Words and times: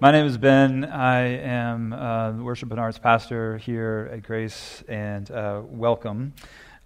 My 0.00 0.12
name 0.12 0.26
is 0.26 0.38
Ben. 0.38 0.84
I 0.84 1.22
am 1.22 1.92
uh, 1.92 2.30
worship 2.34 2.70
and 2.70 2.78
arts 2.78 3.00
pastor 3.00 3.58
here 3.58 4.08
at 4.12 4.22
Grace, 4.22 4.84
and 4.86 5.28
uh, 5.28 5.62
welcome. 5.64 6.34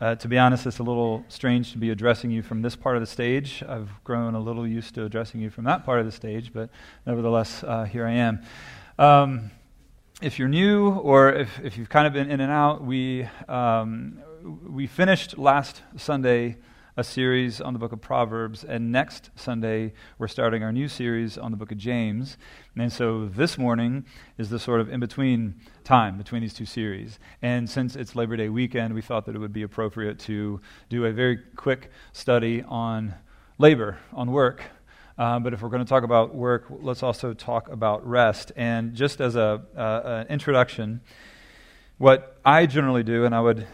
Uh, 0.01 0.15
to 0.15 0.29
be 0.29 0.39
honest, 0.39 0.67
it's 0.67 0.79
a 0.79 0.83
little 0.83 1.23
strange 1.29 1.73
to 1.73 1.79
be 1.79 1.91
addressing 1.91 2.31
you 2.31 2.41
from 2.41 2.63
this 2.63 2.75
part 2.75 2.97
of 2.97 3.03
the 3.03 3.07
stage. 3.07 3.63
I've 3.69 3.91
grown 4.03 4.35
a 4.35 4.41
little 4.41 4.67
used 4.67 4.95
to 4.95 5.05
addressing 5.05 5.43
you 5.43 5.51
from 5.51 5.65
that 5.65 5.85
part 5.85 6.01
of 6.01 6.07
the 6.07 6.13
stage, 6.13 6.55
but 6.55 6.71
nevertheless, 7.05 7.63
uh, 7.63 7.85
here 7.85 8.07
I 8.07 8.13
am. 8.13 8.41
Um, 8.99 9.51
if 10.23 10.39
you're 10.39 10.49
new 10.49 10.93
or 10.93 11.35
if, 11.35 11.61
if 11.63 11.77
you've 11.77 11.91
kind 11.91 12.07
of 12.07 12.15
been 12.15 12.31
in 12.31 12.41
and 12.41 12.51
out, 12.51 12.83
we, 12.83 13.29
um, 13.47 14.23
we 14.43 14.87
finished 14.87 15.37
last 15.37 15.83
Sunday 15.99 16.57
a 16.95 17.03
series 17.03 17.59
on 17.59 17.73
the 17.73 17.79
book 17.79 17.93
of 17.93 18.03
Proverbs, 18.03 18.65
and 18.65 18.93
next 18.93 19.31
Sunday 19.35 19.95
we're 20.19 20.29
starting 20.29 20.63
our 20.63 20.73
new 20.73 20.89
series 20.89 21.39
on 21.39 21.51
the 21.51 21.57
book 21.57 21.73
of 21.73 21.79
James. 21.79 22.37
And 22.77 22.93
so 22.93 23.29
this 23.29 23.57
morning 23.57 24.05
is 24.37 24.51
the 24.51 24.59
sort 24.59 24.79
of 24.83 24.91
in 24.91 25.01
between 25.01 25.55
time 25.85 26.19
between 26.19 26.43
these 26.43 26.53
two 26.53 26.67
series. 26.67 27.19
And 27.41 27.69
since 27.69 27.97
it's 27.97 28.15
Labor 28.15 28.37
Day 28.37 28.51
weekend, 28.51 28.93
we 28.93 29.01
thought 29.01 29.25
that 29.25 29.35
it 29.35 29.39
would 29.39 29.55
be 29.55 29.63
appropriate 29.63 30.19
to 30.21 30.61
do 30.91 31.07
a 31.07 31.13
very 31.13 31.39
quick 31.57 31.91
study 32.13 32.63
on 32.69 33.15
labor, 33.57 33.99
on 34.13 34.31
work. 34.31 34.63
Uh, 35.17 35.39
but 35.39 35.55
if 35.55 35.63
we're 35.63 35.71
going 35.71 35.85
to 35.85 35.89
talk 35.89 36.03
about 36.03 36.35
work, 36.35 36.67
let's 36.69 37.03
also 37.03 37.33
talk 37.33 37.71
about 37.71 38.07
rest. 38.07 38.53
And 38.55 38.95
just 38.95 39.23
as 39.23 39.35
a, 39.35 39.63
uh, 39.75 40.01
an 40.05 40.27
introduction, 40.27 41.01
what 41.97 42.39
I 42.45 42.67
generally 42.67 43.03
do, 43.03 43.25
and 43.25 43.35
I 43.35 43.41
would 43.41 43.67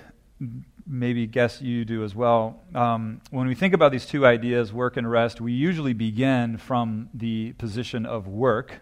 maybe 0.89 1.27
guess 1.27 1.61
you 1.61 1.85
do 1.85 2.03
as 2.03 2.15
well. 2.15 2.63
Um, 2.75 3.21
when 3.31 3.47
we 3.47 3.55
think 3.55 3.75
about 3.75 3.93
these 3.93 4.07
two 4.07 4.25
ideas, 4.27 4.73
work 4.73 4.97
and 4.97 5.09
rest, 5.11 5.41
we 5.41 5.53
usually 5.53 5.93
begin 5.93 6.57
from 6.57 7.11
the 7.13 7.53
position 7.53 8.07
of 8.07 8.27
work, 8.27 8.81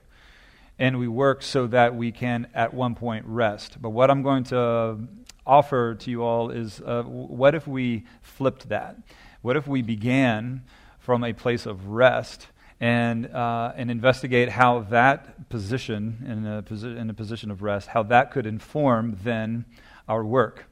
and 0.79 0.99
we 0.99 1.09
work 1.09 1.43
so 1.43 1.67
that 1.67 1.97
we 1.97 2.13
can 2.13 2.47
at 2.55 2.73
one 2.73 2.95
point 2.95 3.25
rest. 3.27 3.83
But 3.83 3.91
what 3.91 4.11
I'm 4.11 4.23
going 4.23 4.45
to 4.45 4.99
offer 5.45 5.95
to 5.97 6.11
you 6.11 6.23
all 6.23 6.51
is 6.51 6.81
uh, 6.81 7.03
what 7.03 7.55
if 7.55 7.67
we 7.67 8.05
flipped 8.23 8.69
that? 8.69 8.97
What 9.43 9.57
if 9.57 9.67
we 9.67 9.83
began 9.83 10.63
from 10.99 11.25
a 11.25 11.33
place 11.33 11.67
of 11.67 11.89
rest? 11.89 12.47
And, 12.79 13.35
uh, 13.35 13.73
and 13.75 13.91
investigate 13.91 14.51
how 14.51 14.81
that 14.91 15.49
position, 15.49 16.23
in 16.29 16.47
a, 16.47 16.63
posi- 16.63 16.99
in 16.99 17.09
a 17.09 17.15
position 17.15 17.51
of 17.51 17.63
rest, 17.63 17.89
how 17.89 18.03
that 18.03 18.31
could 18.31 18.45
inform 18.45 19.17
then 19.25 19.65
our 20.07 20.23
work. 20.23 20.67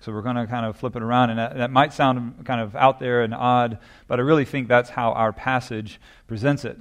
So 0.00 0.12
we're 0.12 0.22
going 0.22 0.36
to 0.36 0.46
kind 0.46 0.64
of 0.64 0.76
flip 0.76 0.94
it 0.94 1.02
around, 1.02 1.30
and 1.30 1.38
that, 1.38 1.56
that, 1.56 1.70
might 1.72 1.92
sound 1.92 2.44
kind 2.44 2.60
of 2.60 2.76
out 2.76 3.00
there 3.00 3.22
and 3.22 3.34
odd, 3.34 3.78
but 4.06 4.20
I 4.20 4.22
really 4.22 4.44
think 4.44 4.68
that's 4.68 4.90
how 4.90 5.12
our 5.12 5.32
passage 5.32 6.00
presents 6.28 6.64
it. 6.64 6.78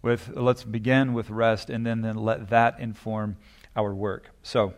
With 0.00 0.30
let's 0.36 0.62
begin 0.62 1.14
with 1.14 1.30
rest, 1.30 1.68
and 1.70 1.84
then 1.84 2.02
then 2.02 2.16
let 2.16 2.50
that 2.50 2.78
inform 2.78 3.36
our 3.74 3.92
work. 3.92 4.30
So, 4.44 4.74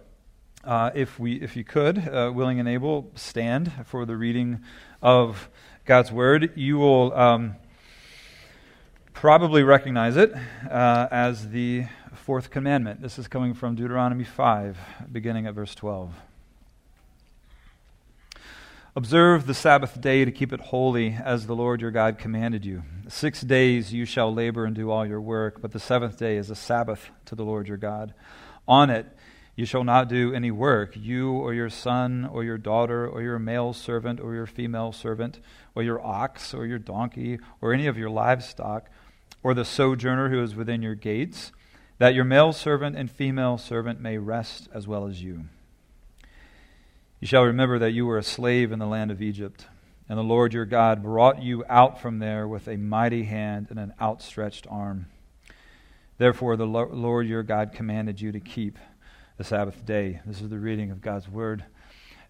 uh, 0.65 0.91
if 0.95 1.19
we 1.19 1.35
if 1.35 1.57
you 1.57 1.65
could, 1.65 1.99
uh, 1.99 2.33
willing 2.35 2.59
and 2.59 2.69
able, 2.69 3.11
stand 3.15 3.71
for 3.85 4.07
the 4.07 4.17
reading 4.17 4.61
of 5.03 5.51
God's 5.85 6.11
word. 6.11 6.53
You 6.57 6.79
will 6.79 7.13
um, 7.13 7.57
probably 9.13 9.63
recognize 9.63 10.17
it 10.17 10.33
uh, 10.71 11.09
as 11.11 11.51
the 11.51 11.85
fourth 12.15 12.51
commandment. 12.51 13.03
This 13.03 13.19
is 13.19 13.29
coming 13.29 13.53
from 13.53 13.75
Deuteronomy 13.75 14.25
five, 14.25 14.79
beginning 15.13 15.47
at 15.47 15.53
verse 15.53 15.75
twelve. 15.75 16.15
Observe 18.99 19.47
the 19.47 19.55
Sabbath 19.55 20.01
day 20.01 20.25
to 20.25 20.33
keep 20.33 20.53
it 20.53 20.59
holy, 20.59 21.17
as 21.25 21.47
the 21.47 21.55
Lord 21.55 21.81
your 21.81 21.93
God 21.93 22.19
commanded 22.19 22.65
you. 22.65 22.83
Six 23.07 23.43
days 23.43 23.93
you 23.93 24.05
shall 24.05 24.35
labor 24.35 24.65
and 24.65 24.75
do 24.75 24.91
all 24.91 25.07
your 25.07 25.21
work, 25.21 25.63
but 25.63 25.71
the 25.71 25.79
seventh 25.79 26.19
day 26.19 26.37
is 26.37 26.51
a 26.51 26.57
Sabbath 26.57 27.09
to 27.27 27.37
the 27.37 27.45
Lord 27.45 27.69
your 27.69 27.77
God. 27.77 28.13
On 28.67 28.91
it 28.91 29.07
you 29.55 29.65
shall 29.67 29.85
not 29.85 30.09
do 30.09 30.35
any 30.35 30.51
work, 30.51 30.97
you 30.97 31.31
or 31.31 31.55
your 31.55 31.71
son 31.71 32.29
or 32.33 32.43
your 32.43 32.59
daughter 32.59 33.07
or 33.07 33.23
your 33.23 33.39
male 33.39 33.73
servant 33.73 34.19
or 34.19 34.34
your 34.34 34.47
female 34.47 34.91
servant, 34.91 35.39
or 35.77 35.84
your 35.84 36.05
ox 36.05 36.53
or 36.53 36.67
your 36.67 36.81
donkey 36.81 37.39
or 37.61 37.72
any 37.72 37.87
of 37.87 37.97
your 37.97 38.11
livestock, 38.11 38.91
or 39.45 39.55
the 39.55 39.65
sojourner 39.65 40.28
who 40.28 40.43
is 40.43 40.56
within 40.56 40.83
your 40.83 40.97
gates, 40.97 41.53
that 41.99 42.17
your 42.17 42.25
male 42.25 42.53
servant 42.53 42.97
and 42.97 43.12
female 43.12 43.59
servant 43.59 44.01
may 44.01 44.19
rest 44.19 44.69
as 44.75 44.89
well 44.89 45.06
as 45.06 45.22
you. 45.22 45.45
You 47.21 47.27
shall 47.27 47.43
remember 47.43 47.81
that 47.81 47.91
you 47.91 48.06
were 48.06 48.19
a 48.19 48.23
slave 48.23 48.71
in 48.71 48.79
the 48.79 48.87
land 48.87 49.11
of 49.11 49.21
Egypt, 49.21 49.67
and 50.09 50.17
the 50.17 50.23
Lord 50.23 50.55
your 50.55 50.65
God 50.65 51.03
brought 51.03 51.43
you 51.43 51.65
out 51.69 52.01
from 52.01 52.21
there 52.21 52.47
with 52.47 52.69
a 52.69 52.77
mighty 52.77 53.25
hand 53.25 53.67
and 53.71 53.79
an 53.81 53.93
outstretched 54.01 54.69
arm. 54.71 55.06
Therefore, 56.19 56.57
the 56.57 56.65
Lord 56.65 57.27
your 57.27 57.43
God 57.43 57.73
commanded 57.73 58.21
you 58.21 58.31
to 58.31 58.39
keep 58.39 58.78
the 59.37 59.43
Sabbath 59.43 59.84
day. 59.84 60.21
This 60.27 60.41
is 60.41 60.49
the 60.49 60.61
reading 60.61 60.93
of 60.93 61.01
God's 61.01 61.28
word. 61.28 61.65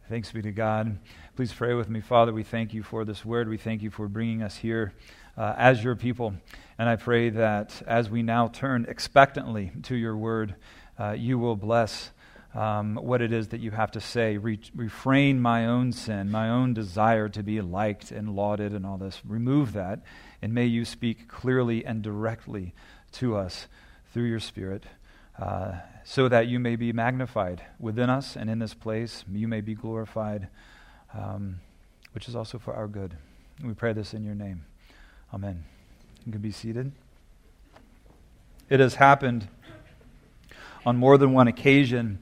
Thanks 0.09 0.33
be 0.33 0.41
to 0.41 0.53
God. 0.53 0.99
Please 1.37 1.53
pray 1.53 1.75
with 1.75 1.91
me. 1.91 2.01
Father, 2.01 2.33
we 2.33 2.43
thank 2.43 2.73
you 2.73 2.83
for 2.83 3.05
this 3.05 3.27
word. 3.27 3.47
We 3.51 3.59
thank 3.59 3.83
you 3.83 3.91
for 3.91 4.09
bringing 4.09 4.43
us 4.43 4.57
here 4.57 4.95
uh, 5.37 5.55
as 5.59 5.85
your 5.85 5.97
people. 5.97 6.33
And 6.79 6.89
I 6.89 6.97
pray 6.97 7.29
that 7.29 7.83
as 7.87 8.09
we 8.09 8.23
now 8.23 8.49
turn 8.49 8.87
expectantly 8.89 9.71
to 9.83 9.95
your 9.95 10.17
word, 10.17 10.55
uh, 10.99 11.11
you 11.11 11.39
will 11.39 11.57
bless 11.57 12.11
um, 12.59 12.97
what 12.97 13.23
it 13.23 13.33
is 13.33 13.49
that 13.49 13.61
you 13.61 13.71
have 13.71 13.93
to 13.93 14.01
say. 14.01 14.37
Re- 14.37 14.59
refrain 14.75 15.41
my 15.41 15.65
own 15.65 15.93
sin, 15.93 16.29
my 16.29 16.49
own 16.51 16.75
desire 16.75 17.29
to 17.29 17.43
be 17.45 17.61
liked 17.61 18.11
and 18.11 18.35
lauded 18.35 18.73
and 18.73 18.85
all 18.85 18.99
this. 18.99 19.23
Remove 19.25 19.75
that, 19.75 20.01
and 20.43 20.53
may 20.53 20.67
you 20.67 20.85
speak 20.85 21.29
clearly 21.29 21.87
and 21.87 22.03
directly 22.03 22.75
to 23.13 23.37
us 23.37 23.69
through 24.13 24.25
your 24.25 24.41
Spirit. 24.41 24.85
Uh, 25.39 25.75
so 26.03 26.29
that 26.29 26.49
you 26.49 26.59
may 26.59 26.75
be 26.75 26.93
magnified 26.93 27.63
within 27.79 28.11
us 28.11 28.35
and 28.35 28.51
in 28.51 28.59
this 28.59 28.75
place. 28.75 29.25
You 29.31 29.47
may 29.47 29.61
be 29.61 29.75
glorified, 29.75 30.49
um, 31.15 31.61
which 32.11 32.29
is 32.29 32.35
also 32.35 32.59
for 32.59 32.75
our 32.75 32.89
good. 32.89 33.15
We 33.63 33.75
pray 33.75 33.93
this 33.93 34.15
in 34.15 34.25
your 34.25 34.35
name. 34.35 34.65
Amen. 35.33 35.65
You 36.27 36.33
can 36.33 36.41
be 36.41 36.51
seated. 36.51 36.91
It 38.69 38.81
has 38.81 38.97
happened 38.97 39.47
on 40.85 40.97
more 40.97 41.19
than 41.19 41.33
one 41.33 41.47
occasion 41.47 42.19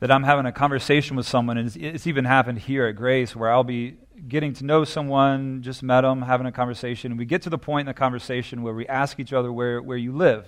that 0.00 0.10
I'm 0.10 0.22
having 0.22 0.46
a 0.46 0.52
conversation 0.52 1.16
with 1.16 1.26
someone, 1.26 1.58
and 1.58 1.66
it's, 1.66 1.76
it's, 1.76 2.06
even 2.06 2.24
happened 2.24 2.58
here 2.58 2.86
at 2.86 2.96
Grace 2.96 3.36
where 3.36 3.50
I'll 3.50 3.64
be 3.64 3.98
getting 4.28 4.54
to 4.54 4.64
know 4.64 4.84
someone, 4.84 5.62
just 5.62 5.82
met 5.82 6.00
them, 6.00 6.22
having 6.22 6.46
a 6.46 6.52
conversation, 6.52 7.12
and 7.12 7.18
we 7.18 7.26
get 7.26 7.42
to 7.42 7.50
the 7.50 7.58
point 7.58 7.86
in 7.86 7.94
the 7.94 7.98
conversation 7.98 8.62
where 8.62 8.74
we 8.74 8.86
ask 8.86 9.20
each 9.20 9.34
other 9.34 9.52
where, 9.52 9.80
where 9.80 9.98
you 9.98 10.12
live. 10.12 10.46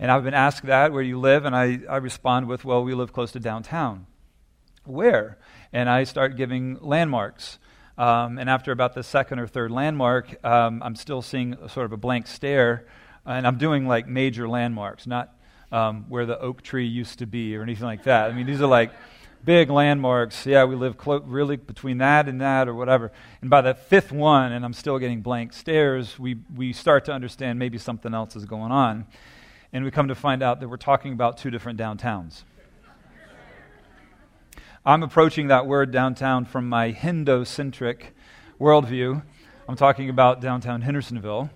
And 0.00 0.10
I've 0.10 0.24
been 0.24 0.34
asked 0.34 0.66
that, 0.66 0.92
where 0.92 1.02
you 1.02 1.20
live, 1.20 1.44
and 1.44 1.54
I, 1.54 1.80
I 1.88 1.98
respond 1.98 2.48
with, 2.48 2.64
well, 2.64 2.82
we 2.82 2.94
live 2.94 3.12
close 3.12 3.30
to 3.32 3.40
downtown. 3.40 4.06
Where? 4.84 5.38
And 5.72 5.88
I 5.88 6.02
start 6.02 6.36
giving 6.36 6.78
landmarks. 6.80 7.58
Um, 7.96 8.38
and 8.38 8.50
after 8.50 8.72
about 8.72 8.94
the 8.94 9.04
second 9.04 9.38
or 9.38 9.46
third 9.46 9.70
landmark, 9.70 10.44
um, 10.44 10.82
I'm 10.82 10.96
still 10.96 11.22
seeing 11.22 11.56
sort 11.68 11.86
of 11.86 11.92
a 11.92 11.96
blank 11.96 12.26
stare, 12.26 12.86
and 13.24 13.46
I'm 13.46 13.56
doing 13.56 13.86
like 13.86 14.08
major 14.08 14.48
landmarks, 14.48 15.06
not 15.06 15.32
um, 15.74 16.04
where 16.08 16.24
the 16.24 16.38
oak 16.38 16.62
tree 16.62 16.86
used 16.86 17.18
to 17.18 17.26
be 17.26 17.56
or 17.56 17.62
anything 17.62 17.84
like 17.84 18.04
that. 18.04 18.30
I 18.30 18.32
mean, 18.32 18.46
these 18.46 18.60
are 18.60 18.68
like 18.68 18.92
big 19.44 19.70
landmarks. 19.70 20.46
Yeah, 20.46 20.64
we 20.64 20.76
live 20.76 20.96
clo- 20.96 21.22
really 21.22 21.56
between 21.56 21.98
that 21.98 22.28
and 22.28 22.40
that 22.40 22.68
or 22.68 22.74
whatever. 22.74 23.10
And 23.40 23.50
by 23.50 23.60
the 23.60 23.74
fifth 23.74 24.12
one, 24.12 24.52
and 24.52 24.64
I'm 24.64 24.72
still 24.72 25.00
getting 25.00 25.20
blank 25.20 25.52
stares, 25.52 26.16
we, 26.16 26.36
we 26.54 26.72
start 26.72 27.04
to 27.06 27.12
understand 27.12 27.58
maybe 27.58 27.76
something 27.76 28.14
else 28.14 28.36
is 28.36 28.44
going 28.44 28.70
on. 28.70 29.06
And 29.72 29.84
we 29.84 29.90
come 29.90 30.06
to 30.06 30.14
find 30.14 30.44
out 30.44 30.60
that 30.60 30.68
we're 30.68 30.76
talking 30.76 31.12
about 31.12 31.38
two 31.38 31.50
different 31.50 31.76
downtowns. 31.76 32.44
I'm 34.86 35.02
approaching 35.02 35.48
that 35.48 35.66
word 35.66 35.90
downtown 35.90 36.44
from 36.44 36.68
my 36.68 36.92
Hendo-centric 36.92 38.14
worldview. 38.60 39.24
I'm 39.68 39.76
talking 39.76 40.08
about 40.08 40.40
downtown 40.40 40.82
Hendersonville. 40.82 41.50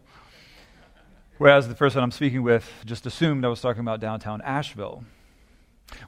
Whereas 1.39 1.69
the 1.69 1.75
person 1.77 2.03
I'm 2.03 2.11
speaking 2.11 2.43
with 2.43 2.69
just 2.85 3.07
assumed 3.07 3.45
I 3.45 3.49
was 3.49 3.61
talking 3.61 3.79
about 3.79 4.01
downtown 4.01 4.41
Asheville. 4.43 5.05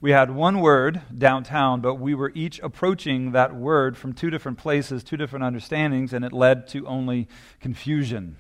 We 0.01 0.11
had 0.11 0.33
one 0.33 0.61
word, 0.61 1.03
downtown, 1.17 1.81
but 1.81 1.95
we 1.95 2.17
were 2.17 2.33
each 2.35 2.59
approaching 2.59 3.31
that 3.31 3.55
word 3.55 3.97
from 3.97 4.13
two 4.13 4.29
different 4.29 4.59
places, 4.59 5.05
two 5.05 5.17
different 5.17 5.45
understandings, 5.45 6.13
and 6.13 6.25
it 6.25 6.33
led 6.33 6.67
to 6.71 6.85
only 6.85 7.29
confusion. 7.61 8.39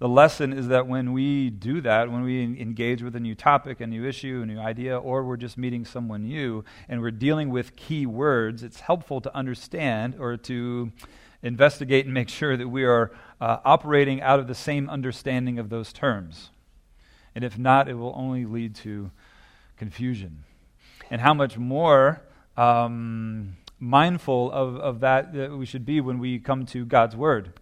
The 0.00 0.08
lesson 0.08 0.52
is 0.52 0.66
that 0.66 0.88
when 0.88 1.12
we 1.12 1.50
do 1.50 1.80
that, 1.82 2.10
when 2.10 2.22
we 2.22 2.42
engage 2.42 3.00
with 3.00 3.14
a 3.14 3.20
new 3.20 3.36
topic, 3.36 3.80
a 3.80 3.86
new 3.86 4.04
issue, 4.04 4.40
a 4.42 4.46
new 4.46 4.58
idea, 4.58 4.98
or 4.98 5.22
we're 5.22 5.36
just 5.36 5.56
meeting 5.56 5.84
someone 5.84 6.24
new 6.24 6.64
and 6.88 7.00
we're 7.00 7.12
dealing 7.12 7.50
with 7.50 7.76
key 7.76 8.06
words, 8.06 8.64
it's 8.64 8.80
helpful 8.80 9.20
to 9.20 9.32
understand 9.36 10.16
or 10.18 10.36
to 10.38 10.90
investigate 11.42 12.04
and 12.04 12.14
make 12.14 12.28
sure 12.28 12.56
that 12.56 12.68
we 12.68 12.84
are 12.84 13.12
uh, 13.40 13.58
operating 13.64 14.20
out 14.20 14.38
of 14.38 14.46
the 14.46 14.54
same 14.54 14.88
understanding 14.88 15.58
of 15.58 15.68
those 15.68 15.92
terms. 15.92 16.50
And 17.34 17.44
if 17.44 17.58
not, 17.58 17.88
it 17.88 17.94
will 17.94 18.12
only 18.16 18.44
lead 18.44 18.74
to 18.76 19.10
confusion. 19.76 20.44
And 21.10 21.20
how 21.20 21.34
much 21.34 21.58
more 21.58 22.22
um, 22.56 23.56
mindful 23.78 24.52
of, 24.52 24.76
of 24.76 25.00
that, 25.00 25.32
that 25.34 25.56
we 25.56 25.66
should 25.66 25.84
be 25.84 26.00
when 26.00 26.18
we 26.18 26.38
come 26.38 26.64
to 26.66 26.84
God's 26.84 27.16
Word. 27.16 27.52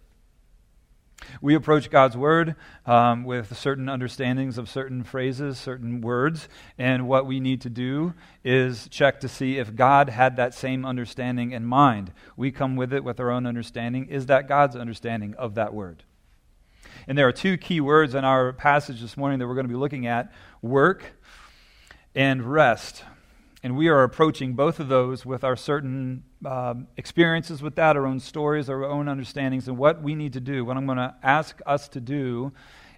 We 1.41 1.55
approach 1.55 1.89
God's 1.89 2.17
Word 2.17 2.55
um, 2.85 3.23
with 3.23 3.57
certain 3.57 3.89
understandings 3.89 4.57
of 4.57 4.69
certain 4.69 5.03
phrases, 5.03 5.57
certain 5.57 6.01
words, 6.01 6.49
and 6.77 7.07
what 7.07 7.25
we 7.25 7.39
need 7.39 7.61
to 7.61 7.69
do 7.69 8.13
is 8.43 8.87
check 8.89 9.19
to 9.21 9.27
see 9.27 9.57
if 9.57 9.75
God 9.75 10.09
had 10.09 10.35
that 10.37 10.53
same 10.53 10.85
understanding 10.85 11.51
in 11.51 11.65
mind. 11.65 12.11
We 12.35 12.51
come 12.51 12.75
with 12.75 12.93
it 12.93 13.03
with 13.03 13.19
our 13.19 13.31
own 13.31 13.45
understanding. 13.45 14.07
Is 14.07 14.25
that 14.27 14.47
God's 14.47 14.75
understanding 14.75 15.35
of 15.35 15.55
that 15.55 15.73
word? 15.73 16.03
And 17.07 17.17
there 17.17 17.27
are 17.27 17.33
two 17.33 17.57
key 17.57 17.81
words 17.81 18.15
in 18.15 18.25
our 18.25 18.53
passage 18.53 19.01
this 19.01 19.17
morning 19.17 19.39
that 19.39 19.47
we're 19.47 19.55
going 19.55 19.67
to 19.67 19.73
be 19.73 19.75
looking 19.75 20.07
at 20.07 20.31
work 20.61 21.03
and 22.13 22.43
rest. 22.43 23.03
And 23.63 23.77
we 23.77 23.89
are 23.89 24.01
approaching 24.03 24.53
both 24.53 24.79
of 24.79 24.87
those 24.87 25.23
with 25.23 25.43
our 25.43 25.55
certain 25.55 26.23
um, 26.45 26.87
experiences 26.97 27.61
with 27.61 27.75
that, 27.75 27.95
our 27.95 28.07
own 28.07 28.19
stories, 28.19 28.69
our 28.69 28.83
own 28.83 29.07
understandings, 29.07 29.67
and 29.67 29.77
what 29.77 30.01
we 30.01 30.15
need 30.15 30.33
to 30.33 30.39
do. 30.39 30.65
What 30.65 30.77
I'm 30.77 30.87
going 30.87 30.97
to 30.97 31.13
ask 31.21 31.61
us 31.67 31.87
to 31.89 32.01
do 32.01 32.53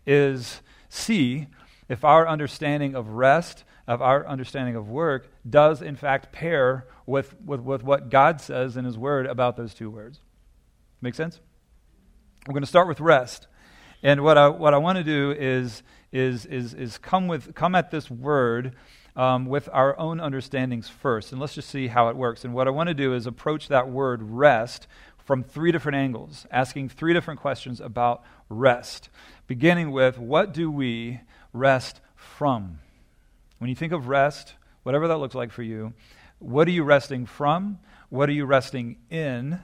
is 0.06 0.62
see 0.88 1.48
if 1.90 2.06
our 2.06 2.28
understanding 2.28 2.96
of 2.96 3.10
rest, 3.10 3.66
of 3.88 4.02
our 4.02 4.26
understanding 4.26 4.78
of 4.78 4.88
work, 4.88 5.30
does 5.50 5.82
in 5.82 5.98
fact 5.98 6.32
pair 6.32 6.88
with, 7.06 7.36
with, 7.42 7.60
with 7.60 7.84
what 7.84 8.10
God 8.10 8.40
says 8.40 8.78
in 8.78 8.86
His 8.86 8.98
Word 8.98 9.26
about 9.26 9.58
those 9.58 9.74
two 9.74 9.90
words. 9.90 10.22
Make 11.02 11.16
sense? 11.16 11.42
We're 12.48 12.54
going 12.54 12.64
to 12.64 12.68
start 12.68 12.88
with 12.88 13.02
rest. 13.02 13.48
And 14.02 14.24
what 14.24 14.38
I, 14.38 14.48
what 14.48 14.74
I 14.74 14.78
want 14.78 14.98
to 14.98 15.04
do 15.04 15.32
is, 15.32 15.84
is, 16.14 16.46
is, 16.46 16.74
is 16.74 16.98
come, 16.98 17.28
with, 17.28 17.54
come 17.54 17.76
at 17.76 17.92
this 17.92 18.10
word 18.10 18.76
um, 19.16 19.46
with 19.46 19.70
our 19.72 19.98
own 20.00 20.20
understandings 20.20 20.90
first. 20.90 21.32
And 21.32 21.40
let's 21.40 21.56
just 21.56 21.70
see 21.70 21.88
how 21.88 22.10
it 22.10 22.16
works. 22.16 22.44
And 22.44 22.54
what 22.54 22.68
I 22.68 22.72
want 22.72 22.88
to 22.88 22.94
do 22.94 23.14
is 23.14 23.28
approach 23.28 23.68
that 23.68 23.90
word 23.90 24.22
rest 24.24 24.88
from 25.18 25.44
three 25.44 25.72
different 25.72 25.96
angles, 25.96 26.46
asking 26.52 26.90
three 26.90 27.14
different 27.14 27.40
questions 27.40 27.80
about 27.80 28.24
rest, 28.50 29.10
beginning 29.48 29.92
with 29.92 30.18
what 30.18 30.54
do 30.54 30.70
we 30.70 31.22
rest 31.54 32.02
from? 32.16 32.80
When 33.60 33.70
you 33.70 33.76
think 33.76 33.94
of 33.94 34.08
rest, 34.08 34.56
whatever 34.84 35.08
that 35.08 35.18
looks 35.18 35.36
like 35.36 35.52
for 35.52 35.64
you, 35.64 35.94
what 36.40 36.68
are 36.68 36.72
you 36.72 36.84
resting 36.84 37.26
from? 37.26 37.80
What 38.10 38.28
are 38.28 38.34
you 38.34 38.46
resting 38.46 38.98
in? 39.10 39.60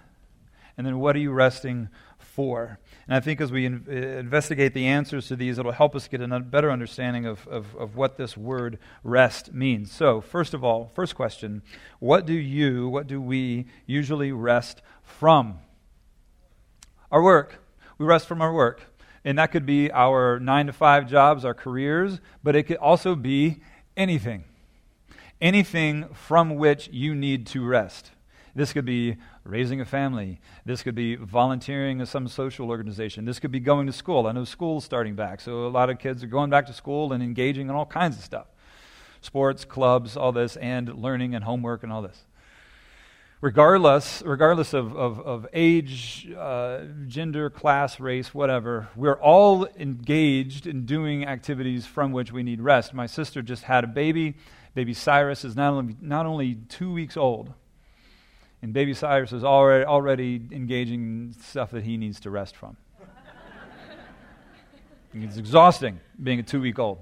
And 0.78 0.88
then 0.88 1.00
what 1.00 1.16
are 1.16 1.20
you 1.20 1.32
resting 1.32 1.90
for? 2.30 2.80
And 3.08 3.16
I 3.16 3.20
think 3.20 3.42
as 3.42 3.52
we 3.52 3.66
in, 3.66 3.86
uh, 3.90 3.92
investigate 3.92 4.74
the 4.74 4.86
answers 4.86 5.28
to 5.28 5.36
these, 5.36 5.58
it'll 5.58 5.72
help 5.72 5.96
us 5.96 6.08
get 6.08 6.22
a 6.22 6.40
better 6.40 6.72
understanding 6.72 7.26
of, 7.26 7.48
of, 7.48 7.76
of 7.76 7.96
what 7.96 8.18
this 8.18 8.38
word 8.38 8.80
rest 9.04 9.54
means. 9.54 9.92
So, 9.92 10.22
first 10.22 10.54
of 10.54 10.64
all, 10.64 10.92
first 10.94 11.16
question 11.16 11.62
what 12.00 12.26
do 12.26 12.34
you, 12.34 12.88
what 12.88 13.08
do 13.08 13.20
we 13.20 13.66
usually 13.86 14.32
rest 14.32 14.82
from? 15.04 15.60
Our 17.12 17.24
work. 17.24 17.64
We 17.98 18.06
rest 18.06 18.28
from 18.28 18.42
our 18.42 18.54
work. 18.54 18.82
And 19.26 19.38
that 19.38 19.52
could 19.52 19.66
be 19.66 19.92
our 19.92 20.40
nine 20.40 20.68
to 20.68 20.74
five 20.74 21.10
jobs, 21.10 21.44
our 21.44 21.54
careers, 21.54 22.20
but 22.44 22.56
it 22.56 22.64
could 22.64 22.78
also 22.78 23.16
be 23.16 23.62
anything. 23.98 24.46
Anything 25.42 26.08
from 26.14 26.56
which 26.56 26.90
you 26.92 27.16
need 27.16 27.48
to 27.48 27.66
rest. 27.66 28.12
This 28.56 28.74
could 28.74 28.86
be 28.86 29.18
raising 29.44 29.82
a 29.82 29.86
family. 29.86 30.40
This 30.66 30.84
could 30.84 30.96
be 30.96 31.16
volunteering 31.16 32.00
in 32.00 32.06
some 32.06 32.28
social 32.28 32.70
organization. 32.70 33.26
This 33.26 33.40
could 33.40 33.52
be 33.52 33.60
going 33.60 33.88
to 33.88 33.94
school. 33.94 34.28
I 34.28 34.32
know 34.32 34.44
school's 34.44 34.86
starting 34.86 35.16
back, 35.16 35.42
so 35.42 35.68
a 35.68 35.70
lot 35.70 35.90
of 35.90 36.00
kids 36.00 36.24
are 36.24 36.28
going 36.28 36.50
back 36.50 36.66
to 36.68 36.74
school 36.74 37.14
and 37.14 37.24
engaging 37.24 37.70
in 37.70 37.76
all 37.76 37.86
kinds 37.86 38.18
of 38.18 38.24
stuff 38.24 38.48
sports, 39.22 39.66
clubs, 39.66 40.16
all 40.16 40.32
this, 40.32 40.56
and 40.58 40.96
learning 40.96 41.36
and 41.36 41.44
homework 41.44 41.84
and 41.84 41.92
all 41.92 42.02
this. 42.02 42.26
Regardless, 43.42 44.22
regardless 44.26 44.74
of, 44.74 44.96
of, 44.98 45.20
of 45.22 45.48
age, 45.54 46.30
uh, 46.38 46.82
gender, 47.08 47.50
class, 47.50 47.98
race, 48.00 48.34
whatever, 48.34 48.90
we're 48.98 49.20
all 49.20 49.66
engaged 49.78 50.68
in 50.68 50.86
doing 50.86 51.26
activities 51.26 51.86
from 51.86 52.12
which 52.12 52.34
we 52.34 52.44
need 52.44 52.60
rest. 52.60 52.94
My 52.94 53.06
sister 53.06 53.42
just 53.42 53.64
had 53.64 53.86
a 53.86 53.88
baby. 53.88 54.36
Baby 54.74 54.94
Cyrus 54.94 55.46
is 55.46 55.56
not 55.56 55.74
only, 55.74 55.96
not 56.02 56.26
only 56.26 56.56
two 56.56 56.92
weeks 56.92 57.16
old, 57.16 57.54
and 58.62 58.74
baby 58.74 58.94
Cyrus 58.94 59.32
is 59.32 59.44
already, 59.44 59.86
already 59.86 60.42
engaging 60.52 61.02
in 61.02 61.36
stuff 61.42 61.72
that 61.72 61.84
he 61.84 61.98
needs 61.98 62.20
to 62.22 62.30
rest 62.30 62.56
from. 62.56 62.78
it's 65.14 65.38
exhausting 65.38 66.00
being 66.22 66.40
a 66.40 66.44
two 66.44 66.62
week 66.62 66.78
old. 66.78 67.00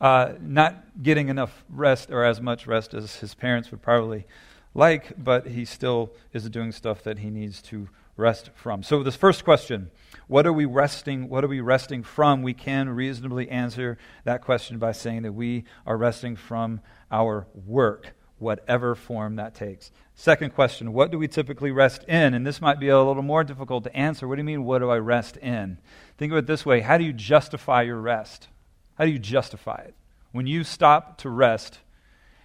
Uh, 0.00 0.34
not 0.40 0.84
getting 1.02 1.28
enough 1.28 1.64
rest 1.68 2.10
or 2.10 2.24
as 2.24 2.40
much 2.40 2.66
rest 2.66 2.94
as 2.94 3.16
his 3.16 3.34
parents 3.34 3.70
would 3.70 3.82
probably 3.82 4.26
like, 4.74 5.12
but 5.22 5.48
he 5.48 5.64
still 5.64 6.12
is 6.32 6.48
doing 6.50 6.70
stuff 6.70 7.02
that 7.02 7.18
he 7.18 7.30
needs 7.30 7.60
to 7.60 7.88
rest 8.16 8.50
from. 8.54 8.82
So 8.82 9.02
this 9.02 9.16
first 9.16 9.44
question, 9.44 9.90
what 10.28 10.46
are 10.46 10.52
we 10.52 10.66
resting 10.66 11.28
what 11.28 11.44
are 11.44 11.48
we 11.48 11.60
resting 11.60 12.02
from? 12.02 12.42
We 12.42 12.54
can 12.54 12.90
reasonably 12.90 13.48
answer 13.48 13.98
that 14.24 14.42
question 14.42 14.78
by 14.78 14.92
saying 14.92 15.22
that 15.22 15.32
we 15.32 15.64
are 15.86 15.96
resting 15.96 16.36
from 16.36 16.80
our 17.10 17.46
work 17.66 18.14
whatever 18.38 18.94
form 18.94 19.36
that 19.36 19.54
takes. 19.54 19.90
Second 20.14 20.54
question 20.54 20.92
What 20.92 21.10
do 21.10 21.18
we 21.18 21.28
typically 21.28 21.70
rest 21.70 22.04
in? 22.04 22.34
And 22.34 22.46
this 22.46 22.60
might 22.60 22.80
be 22.80 22.88
a 22.88 22.98
little 23.02 23.22
more 23.22 23.44
difficult 23.44 23.84
to 23.84 23.96
answer. 23.96 24.26
What 24.26 24.36
do 24.36 24.40
you 24.40 24.44
mean, 24.44 24.64
what 24.64 24.78
do 24.78 24.90
I 24.90 24.98
rest 24.98 25.36
in? 25.36 25.78
Think 26.16 26.32
of 26.32 26.38
it 26.38 26.46
this 26.46 26.66
way 26.66 26.80
How 26.80 26.98
do 26.98 27.04
you 27.04 27.12
justify 27.12 27.82
your 27.82 28.00
rest? 28.00 28.48
How 28.96 29.04
do 29.04 29.10
you 29.10 29.18
justify 29.18 29.82
it? 29.86 29.94
When 30.32 30.46
you 30.46 30.64
stop 30.64 31.18
to 31.18 31.30
rest, 31.30 31.78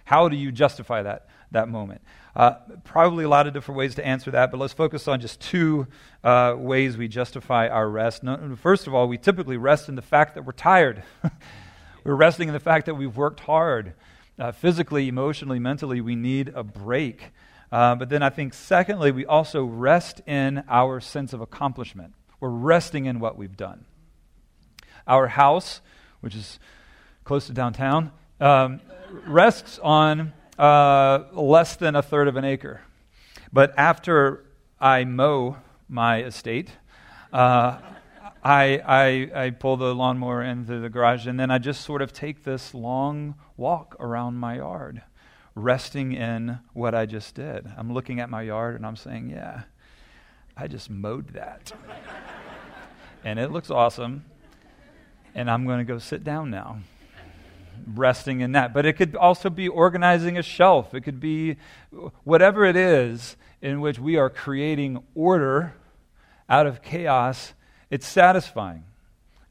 how 0.04 0.28
do 0.28 0.36
you 0.36 0.52
justify 0.52 1.02
that, 1.02 1.28
that 1.50 1.68
moment? 1.68 2.00
Uh, 2.36 2.54
probably 2.84 3.24
a 3.24 3.28
lot 3.28 3.46
of 3.46 3.52
different 3.52 3.78
ways 3.78 3.94
to 3.96 4.06
answer 4.06 4.30
that, 4.30 4.50
but 4.50 4.58
let's 4.58 4.72
focus 4.72 5.06
on 5.06 5.20
just 5.20 5.40
two 5.40 5.86
uh, 6.22 6.54
ways 6.56 6.96
we 6.96 7.08
justify 7.08 7.68
our 7.68 7.88
rest. 7.88 8.22
No, 8.22 8.56
first 8.60 8.86
of 8.86 8.94
all, 8.94 9.06
we 9.06 9.18
typically 9.18 9.56
rest 9.56 9.88
in 9.88 9.94
the 9.94 10.02
fact 10.02 10.34
that 10.34 10.44
we're 10.44 10.52
tired. 10.52 11.02
we're 12.04 12.14
resting 12.14 12.48
in 12.48 12.54
the 12.54 12.60
fact 12.60 12.86
that 12.86 12.94
we've 12.94 13.16
worked 13.16 13.40
hard 13.40 13.94
uh, 14.38 14.52
physically, 14.52 15.08
emotionally, 15.08 15.58
mentally, 15.58 16.00
we 16.00 16.16
need 16.16 16.52
a 16.54 16.62
break. 16.64 17.32
Uh, 17.70 17.94
but 17.94 18.08
then 18.08 18.22
I 18.22 18.30
think, 18.30 18.54
secondly, 18.54 19.10
we 19.10 19.26
also 19.26 19.64
rest 19.64 20.20
in 20.26 20.64
our 20.68 21.00
sense 21.00 21.32
of 21.32 21.40
accomplishment. 21.40 22.14
We're 22.40 22.48
resting 22.48 23.06
in 23.06 23.20
what 23.20 23.36
we've 23.36 23.56
done. 23.56 23.84
Our 25.06 25.28
house, 25.28 25.80
which 26.20 26.34
is 26.34 26.58
close 27.24 27.46
to 27.46 27.52
downtown, 27.52 28.12
um, 28.40 28.80
rests 29.26 29.78
on 29.82 30.32
uh, 30.58 31.24
less 31.32 31.76
than 31.76 31.96
a 31.96 32.02
third 32.02 32.28
of 32.28 32.36
an 32.36 32.44
acre. 32.44 32.80
But 33.52 33.74
after 33.78 34.44
I 34.80 35.04
mow 35.04 35.56
my 35.88 36.22
estate, 36.22 36.70
uh, 37.32 37.78
I, 38.44 38.82
I, 38.86 39.44
I 39.46 39.50
pull 39.50 39.78
the 39.78 39.94
lawnmower 39.94 40.42
into 40.42 40.78
the 40.78 40.90
garage, 40.90 41.26
and 41.26 41.40
then 41.40 41.50
I 41.50 41.56
just 41.56 41.80
sort 41.80 42.02
of 42.02 42.12
take 42.12 42.44
this 42.44 42.74
long 42.74 43.36
walk 43.56 43.96
around 43.98 44.34
my 44.34 44.56
yard, 44.56 45.00
resting 45.54 46.12
in 46.12 46.58
what 46.74 46.94
I 46.94 47.06
just 47.06 47.34
did. 47.34 47.66
I'm 47.78 47.94
looking 47.94 48.20
at 48.20 48.28
my 48.28 48.42
yard 48.42 48.74
and 48.76 48.84
I'm 48.84 48.96
saying, 48.96 49.30
yeah, 49.30 49.62
I 50.58 50.68
just 50.68 50.90
mowed 50.90 51.30
that. 51.30 51.72
and 53.24 53.38
it 53.38 53.50
looks 53.50 53.70
awesome. 53.70 54.26
And 55.34 55.50
I'm 55.50 55.64
going 55.64 55.78
to 55.78 55.84
go 55.84 55.98
sit 55.98 56.22
down 56.22 56.50
now, 56.50 56.80
resting 57.94 58.40
in 58.40 58.52
that. 58.52 58.74
But 58.74 58.84
it 58.84 58.92
could 58.92 59.16
also 59.16 59.48
be 59.48 59.68
organizing 59.68 60.36
a 60.36 60.42
shelf, 60.42 60.92
it 60.92 61.00
could 61.00 61.18
be 61.18 61.56
whatever 62.24 62.66
it 62.66 62.76
is 62.76 63.36
in 63.62 63.80
which 63.80 63.98
we 63.98 64.16
are 64.16 64.28
creating 64.28 65.02
order 65.14 65.74
out 66.46 66.66
of 66.66 66.82
chaos 66.82 67.54
it's 67.94 68.08
satisfying. 68.08 68.82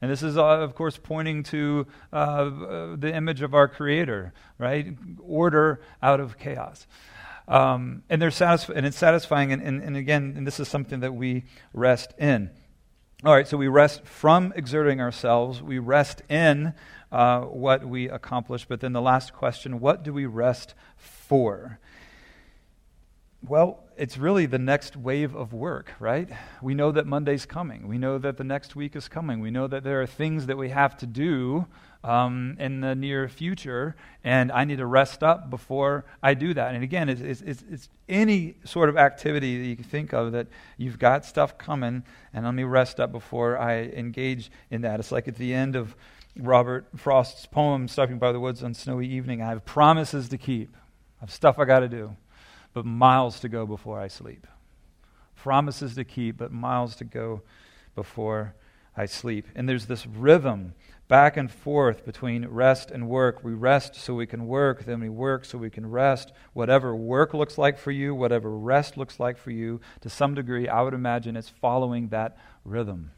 And 0.02 0.10
this 0.10 0.22
is, 0.22 0.36
uh, 0.36 0.44
of 0.44 0.74
course, 0.74 0.98
pointing 1.02 1.44
to 1.44 1.86
uh, 2.12 2.94
the 2.94 3.10
image 3.10 3.40
of 3.40 3.54
our 3.54 3.68
Creator, 3.68 4.34
right? 4.58 4.86
Order 5.18 5.80
out 6.02 6.20
of 6.20 6.38
chaos. 6.38 6.86
Um, 7.48 8.02
and, 8.10 8.20
they're 8.20 8.28
satisf- 8.28 8.68
and 8.68 8.84
it's 8.84 8.98
satisfying, 8.98 9.50
and, 9.50 9.62
and, 9.62 9.82
and 9.82 9.96
again, 9.96 10.34
and 10.36 10.46
this 10.46 10.60
is 10.60 10.68
something 10.68 11.00
that 11.00 11.14
we 11.14 11.44
rest 11.72 12.12
in. 12.18 12.50
All 13.24 13.32
right, 13.32 13.48
so 13.48 13.56
we 13.56 13.68
rest 13.68 14.04
from 14.04 14.52
exerting 14.54 15.00
ourselves, 15.00 15.62
we 15.62 15.78
rest 15.78 16.20
in 16.28 16.74
uh, 17.10 17.40
what 17.40 17.82
we 17.82 18.10
accomplish. 18.10 18.66
But 18.66 18.80
then 18.80 18.92
the 18.92 19.00
last 19.00 19.32
question 19.32 19.80
what 19.80 20.02
do 20.02 20.12
we 20.12 20.26
rest 20.26 20.74
for? 20.98 21.78
Well, 23.46 23.84
it's 23.98 24.16
really 24.16 24.46
the 24.46 24.58
next 24.58 24.96
wave 24.96 25.36
of 25.36 25.52
work, 25.52 25.92
right? 26.00 26.30
We 26.62 26.74
know 26.74 26.92
that 26.92 27.06
Monday's 27.06 27.44
coming. 27.44 27.86
We 27.86 27.98
know 27.98 28.16
that 28.16 28.38
the 28.38 28.44
next 28.44 28.74
week 28.74 28.96
is 28.96 29.06
coming. 29.06 29.40
We 29.40 29.50
know 29.50 29.66
that 29.66 29.84
there 29.84 30.00
are 30.00 30.06
things 30.06 30.46
that 30.46 30.56
we 30.56 30.70
have 30.70 30.96
to 30.98 31.06
do 31.06 31.66
um, 32.02 32.56
in 32.58 32.80
the 32.80 32.94
near 32.94 33.28
future, 33.28 33.96
and 34.22 34.50
I 34.50 34.64
need 34.64 34.78
to 34.78 34.86
rest 34.86 35.22
up 35.22 35.50
before 35.50 36.06
I 36.22 36.32
do 36.32 36.54
that. 36.54 36.74
And 36.74 36.82
again, 36.82 37.10
it's, 37.10 37.20
it's, 37.20 37.62
it's, 37.70 37.88
any 38.08 38.56
sort 38.64 38.88
of 38.88 38.96
activity 38.96 39.58
that 39.58 39.66
you 39.66 39.76
can 39.76 39.84
think 39.84 40.14
of 40.14 40.32
that 40.32 40.46
you've 40.78 40.98
got 40.98 41.26
stuff 41.26 41.58
coming, 41.58 42.02
and 42.32 42.46
let 42.46 42.54
me 42.54 42.64
rest 42.64 42.98
up 42.98 43.12
before 43.12 43.58
I 43.58 43.82
engage 43.82 44.50
in 44.70 44.80
that. 44.82 45.00
It's 45.00 45.12
like 45.12 45.28
at 45.28 45.36
the 45.36 45.52
end 45.52 45.76
of 45.76 45.94
Robert 46.38 46.86
Frost's 46.96 47.44
poem, 47.44 47.88
Stopping 47.88 48.18
by 48.18 48.32
the 48.32 48.40
Woods 48.40 48.62
on 48.62 48.72
Snowy 48.72 49.06
Evening, 49.06 49.42
I 49.42 49.48
have 49.48 49.66
promises 49.66 50.30
to 50.30 50.38
keep, 50.38 50.74
I 51.18 51.24
have 51.24 51.30
stuff 51.30 51.58
I 51.58 51.66
got 51.66 51.80
to 51.80 51.88
do 51.88 52.16
but 52.74 52.84
miles 52.84 53.40
to 53.40 53.48
go 53.48 53.66
before 53.66 53.98
I 53.98 54.08
sleep. 54.08 54.46
Promises 55.36 55.94
to 55.94 56.04
keep, 56.04 56.36
but 56.36 56.52
miles 56.52 56.96
to 56.96 57.04
go 57.04 57.42
before 57.94 58.54
I 58.96 59.06
sleep. 59.06 59.46
And 59.54 59.68
there's 59.68 59.86
this 59.86 60.06
rhythm 60.06 60.74
back 61.08 61.36
and 61.36 61.50
forth 61.50 62.04
between 62.04 62.46
rest 62.46 62.90
and 62.90 63.08
work. 63.08 63.44
We 63.44 63.52
rest 63.52 63.94
so 63.94 64.14
we 64.14 64.26
can 64.26 64.46
work, 64.46 64.84
then 64.84 65.00
we 65.00 65.08
work 65.08 65.44
so 65.44 65.58
we 65.58 65.70
can 65.70 65.90
rest. 65.90 66.32
Whatever 66.52 66.94
work 66.94 67.34
looks 67.34 67.58
like 67.58 67.78
for 67.78 67.90
you, 67.90 68.14
whatever 68.14 68.50
rest 68.50 68.96
looks 68.96 69.20
like 69.20 69.36
for 69.36 69.50
you, 69.50 69.80
to 70.00 70.08
some 70.08 70.34
degree, 70.34 70.68
I 70.68 70.82
would 70.82 70.94
imagine 70.94 71.36
it's 71.36 71.48
following 71.48 72.08
that 72.08 72.36
rhythm. 72.64 73.10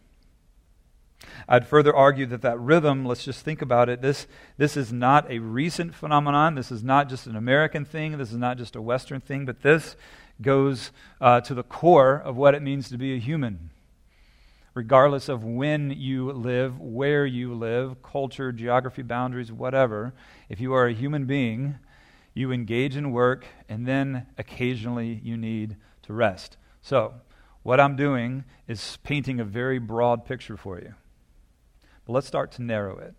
I'd 1.49 1.66
further 1.66 1.94
argue 1.94 2.26
that 2.26 2.42
that 2.42 2.58
rhythm, 2.58 3.04
let's 3.04 3.25
just 3.25 3.44
think 3.44 3.62
about 3.62 3.88
it, 3.88 4.02
this, 4.02 4.26
this 4.58 4.76
is 4.76 4.92
not 4.92 5.30
a 5.30 5.38
recent 5.38 5.94
phenomenon. 5.94 6.54
This 6.54 6.70
is 6.70 6.82
not 6.82 7.08
just 7.08 7.26
an 7.26 7.37
American 7.37 7.85
thing. 7.85 8.18
This 8.18 8.32
is 8.32 8.38
not 8.38 8.58
just 8.58 8.76
a 8.76 8.82
Western 8.82 9.20
thing, 9.20 9.46
but 9.46 9.62
this 9.62 9.96
goes 10.42 10.90
uh, 11.20 11.40
to 11.42 11.54
the 11.54 11.62
core 11.62 12.16
of 12.16 12.37
what 12.37 12.54
it 12.54 12.62
means 12.62 12.88
to 12.90 12.99
be 12.99 13.14
a 13.14 13.18
human. 13.18 13.70
Regardless 14.75 15.28
of 15.28 15.42
when 15.42 15.90
you 15.90 16.30
live, 16.32 16.78
where 16.78 17.25
you 17.25 17.54
live, 17.54 18.02
culture, 18.02 18.52
geography, 18.52 19.02
boundaries, 19.02 19.50
whatever, 19.50 20.12
if 20.50 20.61
you 20.61 20.75
are 20.75 20.87
a 20.87 20.92
human 20.92 21.25
being, 21.25 21.76
you 22.35 22.52
engage 22.52 22.96
in 22.96 23.12
work 23.12 23.46
and 23.68 23.87
then 23.87 24.26
occasionally 24.37 25.20
you 25.25 25.37
need 25.37 25.76
to 26.02 26.12
rest. 26.12 26.58
So, 26.82 27.14
what 27.62 27.80
I'm 27.80 27.96
doing 27.96 28.44
is 28.68 28.99
painting 29.02 29.40
a 29.40 29.44
very 29.44 29.78
broad 29.78 30.26
picture 30.26 30.56
for 30.56 30.78
you. 30.78 30.94
But 32.07 32.13
let's 32.15 32.27
start 32.27 32.53
to 32.53 32.63
narrow 32.63 32.99
it. 32.99 33.15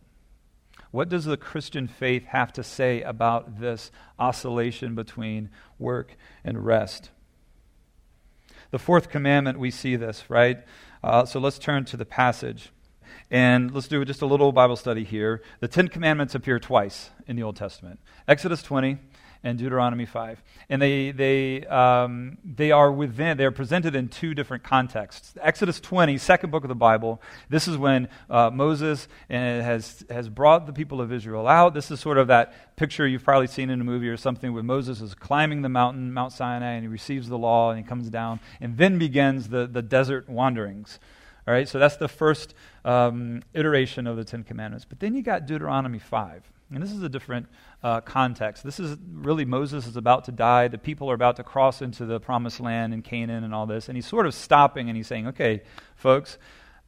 What 0.91 1.09
does 1.09 1.25
the 1.25 1.37
Christian 1.37 1.87
faith 1.87 2.25
have 2.25 2.53
to 2.53 2.63
say 2.63 3.01
about 3.01 3.59
this 3.59 3.91
oscillation 4.17 4.95
between 4.95 5.49
work 5.77 6.15
and 6.43 6.65
rest? 6.65 7.11
The 8.71 8.79
fourth 8.79 9.09
commandment, 9.09 9.59
we 9.59 9.71
see 9.71 9.95
this, 9.95 10.23
right? 10.29 10.59
Uh, 11.03 11.25
so 11.25 11.39
let's 11.39 11.59
turn 11.59 11.85
to 11.85 11.97
the 11.97 12.05
passage. 12.05 12.71
And 13.29 13.73
let's 13.73 13.87
do 13.87 14.03
just 14.05 14.21
a 14.21 14.25
little 14.25 14.51
Bible 14.51 14.77
study 14.77 15.03
here. 15.03 15.41
The 15.59 15.67
Ten 15.67 15.89
Commandments 15.89 16.35
appear 16.35 16.59
twice 16.59 17.09
in 17.27 17.35
the 17.35 17.43
Old 17.43 17.57
Testament 17.57 17.99
Exodus 18.27 18.61
20 18.63 18.97
and 19.43 19.57
Deuteronomy 19.57 20.05
5. 20.05 20.41
And 20.69 20.81
they, 20.81 21.11
they, 21.11 21.65
um, 21.65 22.37
they 22.43 22.71
are 22.71 22.91
within, 22.91 23.37
they're 23.37 23.51
presented 23.51 23.95
in 23.95 24.09
two 24.09 24.33
different 24.33 24.63
contexts. 24.63 25.33
Exodus 25.41 25.79
20, 25.79 26.17
second 26.17 26.51
book 26.51 26.63
of 26.63 26.69
the 26.69 26.75
Bible, 26.75 27.21
this 27.49 27.67
is 27.67 27.77
when 27.77 28.09
uh, 28.29 28.49
Moses 28.51 29.07
uh, 29.29 29.33
has, 29.33 30.05
has 30.09 30.29
brought 30.29 30.65
the 30.65 30.73
people 30.73 31.01
of 31.01 31.11
Israel 31.11 31.47
out. 31.47 31.73
This 31.73 31.91
is 31.91 31.99
sort 31.99 32.17
of 32.17 32.27
that 32.27 32.75
picture 32.75 33.07
you've 33.07 33.23
probably 33.23 33.47
seen 33.47 33.69
in 33.69 33.81
a 33.81 33.83
movie 33.83 34.09
or 34.09 34.17
something 34.17 34.53
where 34.53 34.63
Moses 34.63 35.01
is 35.01 35.13
climbing 35.13 35.61
the 35.61 35.69
mountain, 35.69 36.13
Mount 36.13 36.33
Sinai, 36.33 36.73
and 36.73 36.83
he 36.83 36.87
receives 36.87 37.29
the 37.29 37.37
law 37.37 37.71
and 37.71 37.79
he 37.79 37.87
comes 37.87 38.09
down, 38.09 38.39
and 38.61 38.77
then 38.77 38.97
begins 38.97 39.49
the, 39.49 39.67
the 39.67 39.81
desert 39.81 40.29
wanderings. 40.29 40.99
All 41.47 41.53
right, 41.53 41.67
so 41.67 41.79
that's 41.79 41.95
the 41.95 42.09
first 42.09 42.53
um, 42.83 43.41
iteration 43.53 44.05
of 44.05 44.17
the 44.17 44.25
Ten 44.25 44.43
Commandments. 44.43 44.83
But 44.83 44.99
then 44.99 45.15
you 45.15 45.21
got 45.21 45.45
Deuteronomy 45.45 45.99
5. 45.99 46.51
And 46.73 46.83
this 46.83 46.91
is 46.91 47.01
a 47.01 47.09
different 47.09 47.47
uh, 47.81 48.01
context. 48.01 48.63
This 48.63 48.79
is 48.79 48.97
really 49.11 49.45
Moses 49.45 49.87
is 49.87 49.95
about 49.95 50.25
to 50.25 50.31
die. 50.31 50.67
The 50.67 50.77
people 50.77 51.09
are 51.09 51.13
about 51.13 51.37
to 51.37 51.43
cross 51.43 51.81
into 51.81 52.05
the 52.05 52.19
promised 52.19 52.59
land 52.59 52.93
and 52.93 53.03
Canaan 53.03 53.43
and 53.43 53.53
all 53.53 53.65
this. 53.65 53.87
And 53.87 53.95
he's 53.95 54.05
sort 54.05 54.25
of 54.25 54.33
stopping 54.33 54.89
and 54.89 54.97
he's 54.97 55.07
saying, 55.07 55.27
okay, 55.27 55.61
folks, 55.95 56.37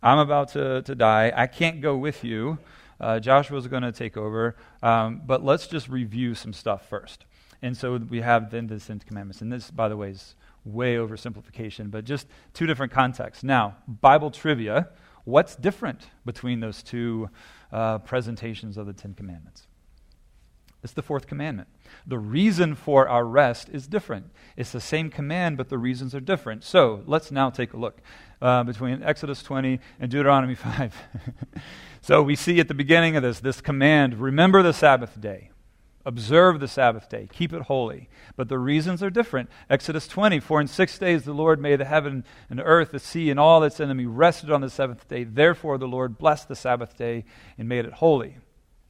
I'm 0.04 0.20
about 0.20 0.50
to, 0.50 0.82
to 0.82 0.96
die. 0.96 1.32
I 1.36 1.48
can't 1.48 1.82
go 1.82 1.96
with 1.96 2.24
you. 2.24 2.58
Uh, 3.00 3.20
Joshua's 3.20 3.68
going 3.68 3.84
to 3.84 3.94
take 3.94 4.18
over. 4.18 4.58
Um, 4.84 5.22
but 5.26 5.44
let's 5.44 5.68
just 5.68 5.88
review 5.88 6.36
some 6.36 6.52
stuff 6.52 6.90
first. 6.90 7.26
And 7.62 7.76
so 7.76 7.98
we 7.98 8.22
have 8.22 8.52
then 8.52 8.68
the 8.68 8.80
Ten 8.80 9.00
Commandments. 9.00 9.42
And 9.42 9.52
this, 9.52 9.72
by 9.72 9.88
the 9.88 9.96
way, 9.96 10.10
is 10.10 10.36
way 10.66 10.96
oversimplification, 10.96 11.90
but 11.90 12.04
just 12.04 12.28
two 12.54 12.66
different 12.66 12.92
contexts. 12.92 13.44
Now, 13.44 13.78
Bible 13.88 14.30
trivia 14.30 14.90
what's 15.30 15.56
different 15.56 16.08
between 16.26 16.60
those 16.60 16.84
two 16.84 17.30
uh, 17.72 18.00
presentations 18.00 18.78
of 18.78 18.88
the 18.88 18.94
Ten 18.94 19.14
Commandments? 19.14 19.68
It's 20.84 20.94
the 20.94 21.02
fourth 21.02 21.28
commandment. 21.28 21.68
The 22.08 22.18
reason 22.18 22.74
for 22.74 23.10
our 23.10 23.26
rest 23.26 23.70
is 23.70 23.86
different. 23.88 24.32
It's 24.56 24.72
the 24.72 24.80
same 24.80 25.10
command, 25.10 25.58
but 25.58 25.70
the 25.70 25.78
reasons 25.78 26.16
are 26.16 26.22
different. 26.22 26.64
So 26.64 27.04
let's 27.06 27.32
now 27.32 27.50
take 27.50 27.74
a 27.74 27.78
look 27.78 28.02
uh, 28.42 28.64
between 28.64 29.04
Exodus 29.04 29.44
20 29.44 29.80
and 30.00 30.10
Deuteronomy 30.10 30.56
5. 30.56 30.96
so 32.02 32.22
we 32.24 32.36
see 32.36 32.60
at 32.62 32.70
the 32.70 32.74
beginning 32.74 33.18
of 33.18 33.24
this 33.24 33.42
this 33.42 33.60
command 33.60 34.20
remember 34.22 34.64
the 34.64 34.74
Sabbath 34.74 35.20
day. 35.20 35.52
Observe 36.06 36.62
the 36.62 36.68
Sabbath 36.68 37.10
day, 37.10 37.28
keep 37.32 37.52
it 37.52 37.64
holy. 37.64 38.08
But 38.38 38.48
the 38.48 38.58
reasons 38.58 39.04
are 39.04 39.10
different. 39.10 39.50
Exodus 39.70 40.08
20, 40.08 40.40
for 40.40 40.62
in 40.62 40.68
six 40.68 40.98
days 40.98 41.26
the 41.26 41.34
Lord 41.34 41.60
made 41.60 41.82
the 41.82 41.86
heaven 41.86 42.24
and 42.50 42.58
the 42.58 42.64
earth, 42.64 42.92
the 42.92 43.00
sea, 43.00 43.30
and 43.30 43.38
all 43.40 43.62
its 43.64 43.82
enemy 43.82 44.06
rested 44.06 44.50
on 44.50 44.62
the 44.62 44.70
seventh 44.70 45.10
day. 45.10 45.26
Therefore 45.26 45.78
the 45.78 45.90
Lord 45.90 46.18
blessed 46.18 46.48
the 46.48 46.56
Sabbath 46.56 46.98
day 46.98 47.26
and 47.58 47.68
made 47.68 47.84
it 47.84 47.94
holy. 47.94 48.38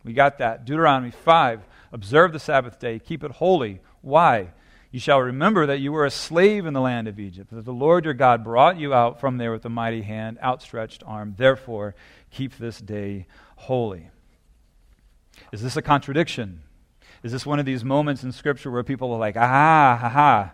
We 0.03 0.13
got 0.13 0.37
that. 0.37 0.65
Deuteronomy 0.65 1.11
5, 1.11 1.61
Observe 1.91 2.33
the 2.33 2.39
Sabbath 2.39 2.79
day, 2.79 2.99
keep 2.99 3.23
it 3.23 3.31
holy. 3.31 3.81
Why? 4.01 4.49
You 4.91 4.99
shall 4.99 5.21
remember 5.21 5.67
that 5.67 5.79
you 5.79 5.91
were 5.91 6.05
a 6.05 6.11
slave 6.11 6.65
in 6.65 6.73
the 6.73 6.81
land 6.81 7.07
of 7.07 7.19
Egypt, 7.19 7.51
that 7.51 7.65
the 7.65 7.71
Lord 7.71 8.05
your 8.05 8.15
God 8.15 8.43
brought 8.43 8.79
you 8.79 8.93
out 8.93 9.19
from 9.19 9.37
there 9.37 9.51
with 9.51 9.65
a 9.65 9.69
mighty 9.69 10.01
hand, 10.01 10.39
outstretched 10.41 11.03
arm. 11.05 11.35
Therefore, 11.37 11.93
keep 12.31 12.57
this 12.57 12.79
day 12.79 13.27
holy. 13.55 14.09
Is 15.51 15.61
this 15.61 15.77
a 15.77 15.81
contradiction? 15.81 16.63
Is 17.21 17.31
this 17.31 17.45
one 17.45 17.59
of 17.59 17.65
these 17.65 17.83
moments 17.83 18.23
in 18.23 18.31
Scripture 18.31 18.71
where 18.71 18.83
people 18.83 19.11
are 19.13 19.19
like, 19.19 19.35
aha, 19.35 19.97
ha, 19.99 20.09
ha. 20.09 20.51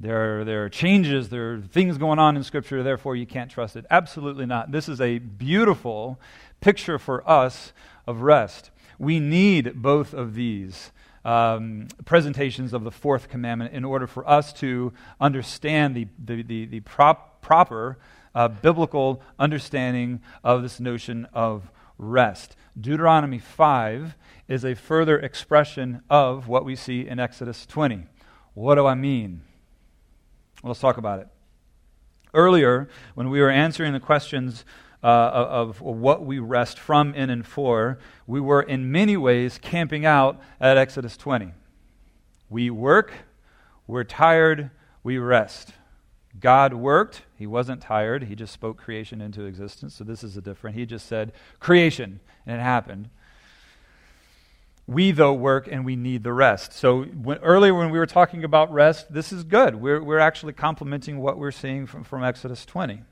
There 0.00 0.40
are, 0.40 0.44
there 0.44 0.64
are 0.64 0.68
changes, 0.68 1.28
there 1.28 1.54
are 1.54 1.60
things 1.60 1.96
going 1.98 2.18
on 2.18 2.36
in 2.36 2.42
Scripture, 2.42 2.82
therefore 2.82 3.14
you 3.14 3.26
can't 3.26 3.50
trust 3.50 3.76
it. 3.76 3.86
Absolutely 3.90 4.46
not. 4.46 4.72
This 4.72 4.88
is 4.88 5.00
a 5.00 5.18
beautiful 5.18 6.18
picture 6.60 6.98
for 6.98 7.28
us 7.28 7.72
of 8.06 8.22
rest. 8.22 8.70
We 8.98 9.20
need 9.20 9.82
both 9.82 10.14
of 10.14 10.34
these 10.34 10.92
um, 11.24 11.88
presentations 12.04 12.72
of 12.72 12.84
the 12.84 12.90
fourth 12.90 13.28
commandment 13.28 13.72
in 13.72 13.84
order 13.84 14.06
for 14.06 14.28
us 14.28 14.52
to 14.54 14.92
understand 15.20 15.96
the, 15.96 16.06
the, 16.22 16.42
the, 16.42 16.66
the 16.66 16.80
prop, 16.80 17.40
proper 17.40 17.98
uh, 18.34 18.48
biblical 18.48 19.22
understanding 19.38 20.20
of 20.42 20.62
this 20.62 20.80
notion 20.80 21.26
of 21.32 21.70
rest. 21.98 22.56
Deuteronomy 22.78 23.38
5 23.38 24.16
is 24.48 24.64
a 24.64 24.74
further 24.74 25.18
expression 25.18 26.02
of 26.10 26.48
what 26.48 26.64
we 26.64 26.76
see 26.76 27.06
in 27.06 27.18
Exodus 27.18 27.64
20. 27.66 28.06
What 28.54 28.74
do 28.74 28.86
I 28.86 28.94
mean? 28.94 29.42
Well, 30.62 30.70
let's 30.70 30.80
talk 30.80 30.96
about 30.96 31.20
it. 31.20 31.28
Earlier, 32.32 32.88
when 33.14 33.30
we 33.30 33.40
were 33.40 33.50
answering 33.50 33.92
the 33.92 34.00
questions 34.00 34.64
uh, 35.04 35.48
of, 35.50 35.82
what 35.82 36.24
we 36.24 36.38
rest 36.38 36.78
from, 36.78 37.14
in, 37.14 37.28
and 37.28 37.46
for, 37.46 37.98
we 38.26 38.40
were 38.40 38.62
in 38.62 38.90
many 38.90 39.18
ways 39.18 39.58
camping 39.60 40.06
out 40.06 40.40
at 40.58 40.78
Exodus 40.78 41.18
20. 41.18 41.52
We 42.48 42.70
work, 42.70 43.12
we're 43.86 44.04
tired, 44.04 44.70
we 45.02 45.18
rest. 45.18 45.74
God 46.40 46.72
worked, 46.72 47.22
he 47.36 47.46
wasn't 47.46 47.82
tired, 47.82 48.24
he 48.24 48.34
just 48.34 48.54
spoke 48.54 48.78
creation 48.78 49.20
into 49.20 49.44
existence. 49.44 49.94
So 49.94 50.04
this 50.04 50.24
is 50.24 50.38
a 50.38 50.40
different. 50.40 50.74
He 50.74 50.86
just 50.86 51.06
said 51.06 51.32
creation, 51.60 52.20
and 52.46 52.58
it 52.58 52.64
happened. 52.64 53.10
We, 54.86 55.10
though, 55.10 55.34
work 55.34 55.68
and 55.70 55.84
we 55.84 55.96
need 55.96 56.24
the 56.24 56.32
rest. 56.32 56.72
So 56.72 57.02
when, 57.04 57.38
earlier 57.38 57.74
when 57.74 57.90
we 57.90 57.98
were 57.98 58.06
talking 58.06 58.42
about 58.42 58.72
rest, 58.72 59.12
this 59.12 59.32
is 59.32 59.44
good. 59.44 59.76
We're, 59.76 60.02
we're 60.02 60.18
actually 60.18 60.54
complementing 60.54 61.18
what 61.18 61.38
we're 61.38 61.50
seeing 61.50 61.86
from, 61.86 62.04
from 62.04 62.24
Exodus 62.24 62.64
20 62.64 63.02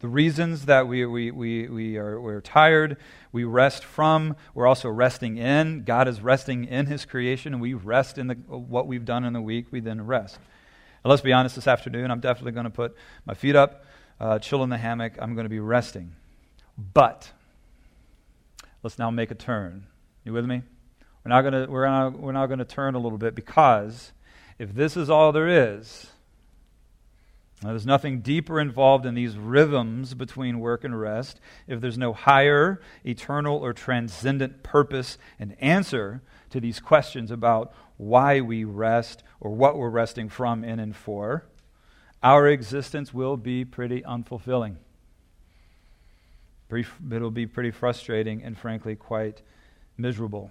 the 0.00 0.08
reasons 0.08 0.64
that 0.64 0.88
we, 0.88 1.04
we, 1.04 1.30
we, 1.30 1.68
we 1.68 1.96
are 1.98 2.20
we're 2.20 2.40
tired, 2.40 2.96
we 3.32 3.44
rest 3.44 3.84
from, 3.84 4.34
we're 4.54 4.66
also 4.66 4.88
resting 4.88 5.36
in. 5.36 5.84
God 5.84 6.08
is 6.08 6.22
resting 6.22 6.64
in 6.64 6.86
His 6.86 7.04
creation, 7.04 7.52
and 7.52 7.60
we 7.60 7.74
rest 7.74 8.16
in 8.16 8.26
the, 8.26 8.34
what 8.34 8.86
we've 8.86 9.04
done 9.04 9.24
in 9.24 9.34
the 9.34 9.42
week, 9.42 9.66
we 9.70 9.80
then 9.80 10.06
rest. 10.06 10.38
Let's 11.04 11.22
be 11.22 11.32
honest, 11.32 11.54
this 11.54 11.66
afternoon, 11.66 12.10
I'm 12.10 12.20
definitely 12.20 12.52
going 12.52 12.64
to 12.64 12.70
put 12.70 12.96
my 13.24 13.34
feet 13.34 13.56
up, 13.56 13.84
uh, 14.18 14.38
chill 14.38 14.62
in 14.62 14.70
the 14.70 14.78
hammock. 14.78 15.14
I'm 15.18 15.34
going 15.34 15.44
to 15.44 15.50
be 15.50 15.60
resting. 15.60 16.14
But 16.76 17.30
let's 18.82 18.98
now 18.98 19.10
make 19.10 19.30
a 19.30 19.34
turn. 19.34 19.86
You 20.24 20.32
with 20.32 20.44
me? 20.44 20.62
We're 21.24 21.30
not 21.30 21.42
going 21.42 21.52
to 21.52 21.70
we're 21.70 22.10
we're 22.10 22.32
not 22.32 22.46
going 22.46 22.58
to 22.58 22.64
turn 22.64 22.94
a 22.94 22.98
little 22.98 23.18
bit 23.18 23.34
because 23.34 24.12
if 24.58 24.74
this 24.74 24.96
is 24.96 25.08
all 25.10 25.32
there 25.32 25.48
is, 25.48 26.06
now, 27.62 27.70
there's 27.70 27.84
nothing 27.84 28.20
deeper 28.20 28.58
involved 28.58 29.04
in 29.04 29.14
these 29.14 29.36
rhythms 29.36 30.14
between 30.14 30.60
work 30.60 30.82
and 30.82 30.98
rest 30.98 31.40
if 31.66 31.78
there's 31.80 31.98
no 31.98 32.14
higher, 32.14 32.80
eternal, 33.04 33.58
or 33.58 33.74
transcendent 33.74 34.62
purpose 34.62 35.18
and 35.38 35.54
answer 35.60 36.22
to 36.48 36.58
these 36.58 36.80
questions 36.80 37.30
about 37.30 37.74
why 37.98 38.40
we 38.40 38.64
rest 38.64 39.22
or 39.40 39.50
what 39.50 39.76
we're 39.76 39.90
resting 39.90 40.30
from, 40.30 40.64
in, 40.64 40.80
and 40.80 40.96
for. 40.96 41.44
Our 42.22 42.48
existence 42.48 43.12
will 43.12 43.36
be 43.36 43.66
pretty 43.66 44.00
unfulfilling. 44.02 44.76
It'll 47.12 47.30
be 47.30 47.46
pretty 47.46 47.72
frustrating 47.72 48.42
and, 48.42 48.56
frankly, 48.56 48.96
quite 48.96 49.42
miserable. 49.98 50.50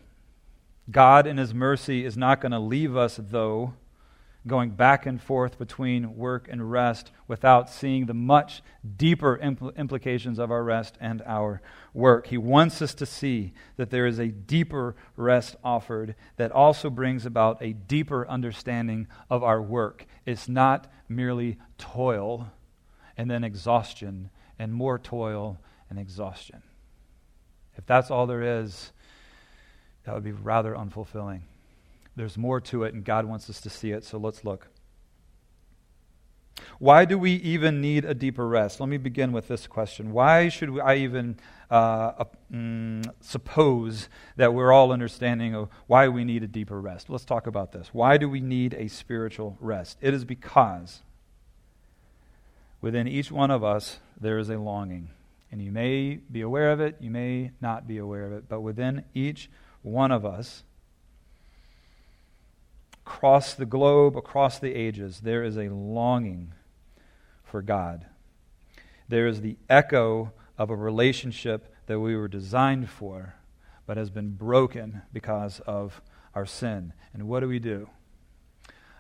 God, 0.92 1.26
in 1.26 1.38
His 1.38 1.56
mercy, 1.56 2.06
is 2.06 2.16
not 2.16 2.40
going 2.40 2.52
to 2.52 2.60
leave 2.60 2.96
us, 2.96 3.20
though, 3.20 3.74
going 4.48 4.72
back 4.72 5.06
and 5.06 5.22
forth 5.22 5.58
between 5.60 6.16
work 6.16 6.48
and 6.50 6.72
rest 6.72 7.12
without 7.28 7.70
seeing 7.70 8.06
the 8.06 8.14
much 8.14 8.62
deeper 8.98 9.38
impl- 9.38 9.76
implications 9.76 10.40
of 10.40 10.50
our 10.50 10.64
rest 10.64 10.98
and 11.02 11.22
our 11.26 11.62
work. 11.94 12.28
He 12.28 12.38
wants 12.38 12.82
us 12.82 12.94
to 12.96 13.06
see 13.06 13.54
that 13.76 13.90
there 13.90 14.06
is 14.06 14.18
a 14.18 14.30
deeper 14.30 14.96
rest 15.16 15.56
offered 15.64 16.16
that 16.38 16.52
also 16.52 16.90
brings 16.90 17.26
about 17.26 17.62
a 17.62 17.74
deeper 17.74 18.28
understanding 18.28 19.08
of 19.30 19.44
our 19.44 19.62
work. 19.62 20.06
It's 20.26 20.48
not 20.48 20.92
merely 21.10 21.58
toil 21.78 22.52
and 23.18 23.30
then 23.30 23.44
exhaustion 23.44 24.30
and 24.58 24.74
more 24.74 24.98
toil 24.98 25.60
and 25.90 26.00
exhaustion. 26.00 26.64
If 27.78 27.86
that's 27.86 28.10
all 28.10 28.28
there 28.28 28.62
is, 28.62 28.92
that 30.04 30.14
would 30.14 30.24
be 30.24 30.32
rather 30.32 30.74
unfulfilling. 30.76 31.42
There's 32.20 32.38
more 32.38 32.60
to 32.60 32.84
it, 32.84 32.94
and 32.94 33.06
God 33.06 33.24
wants 33.24 33.50
us 33.50 33.62
to 33.62 33.70
see 33.70 33.92
it, 33.92 34.04
so 34.04 34.18
let's 34.18 34.44
look. 34.44 34.68
Why 36.78 37.06
do 37.06 37.18
we 37.18 37.32
even 37.36 37.80
need 37.80 38.04
a 38.04 38.14
deeper 38.14 38.46
rest? 38.46 38.82
Let 38.82 38.90
me 38.90 38.98
begin 38.98 39.32
with 39.32 39.48
this 39.48 39.68
question. 39.68 40.12
Why 40.12 40.50
should 40.50 40.82
I 40.82 40.98
even 40.98 41.38
uh, 41.72 42.26
mm, 42.54 43.10
suppose 43.22 44.10
that 44.36 44.54
we're 44.54 44.74
all 44.74 44.92
understanding 44.92 45.56
of 45.56 45.70
why 45.88 46.10
we 46.10 46.26
need 46.26 46.44
a 46.44 46.48
deeper 46.48 46.82
rest? 46.82 47.10
Let's 47.10 47.24
talk 47.24 47.48
about 47.48 47.72
this. 47.72 47.94
Why 47.94 48.18
do 48.18 48.28
we 48.28 48.42
need 48.42 48.74
a 48.74 48.90
spiritual 48.90 49.56
rest? 49.62 49.98
It 50.02 50.14
is 50.14 50.26
because 50.26 51.04
within 52.82 53.08
each 53.08 53.32
one 53.32 53.50
of 53.50 53.64
us 53.64 54.00
there 54.20 54.40
is 54.40 54.50
a 54.50 54.58
longing. 54.58 55.12
And 55.54 55.62
you 55.62 55.72
may 55.72 56.16
be 56.30 56.42
aware 56.42 56.74
of 56.74 56.82
it, 56.82 56.98
you 57.00 57.12
may 57.12 57.52
not 57.62 57.88
be 57.88 57.98
aware 57.98 58.26
of 58.26 58.34
it, 58.34 58.50
but 58.50 58.60
within 58.60 59.06
each 59.14 59.50
one 59.84 60.12
of 60.12 60.26
us, 60.26 60.66
across 63.10 63.56
the 63.56 63.66
globe, 63.66 64.16
across 64.16 64.60
the 64.60 64.76
ages, 64.76 65.22
there 65.22 65.44
is 65.44 65.58
a 65.58 65.68
longing 65.70 66.54
for 67.44 67.64
God. 67.64 68.06
There 69.08 69.26
is 69.26 69.42
the 69.42 69.58
echo 69.68 70.32
of 70.60 70.70
a 70.70 70.76
relationship 70.76 71.74
that 71.88 72.00
we 72.00 72.16
were 72.16 72.28
designed 72.28 72.88
for, 72.88 73.34
but 73.88 73.98
has 73.98 74.12
been 74.12 74.36
broken 74.36 75.02
because 75.12 75.60
of 75.62 76.04
our 76.36 76.46
sin. 76.46 76.94
And 77.12 77.28
what 77.28 77.40
do 77.40 77.48
we 77.48 77.58
do? 77.58 77.90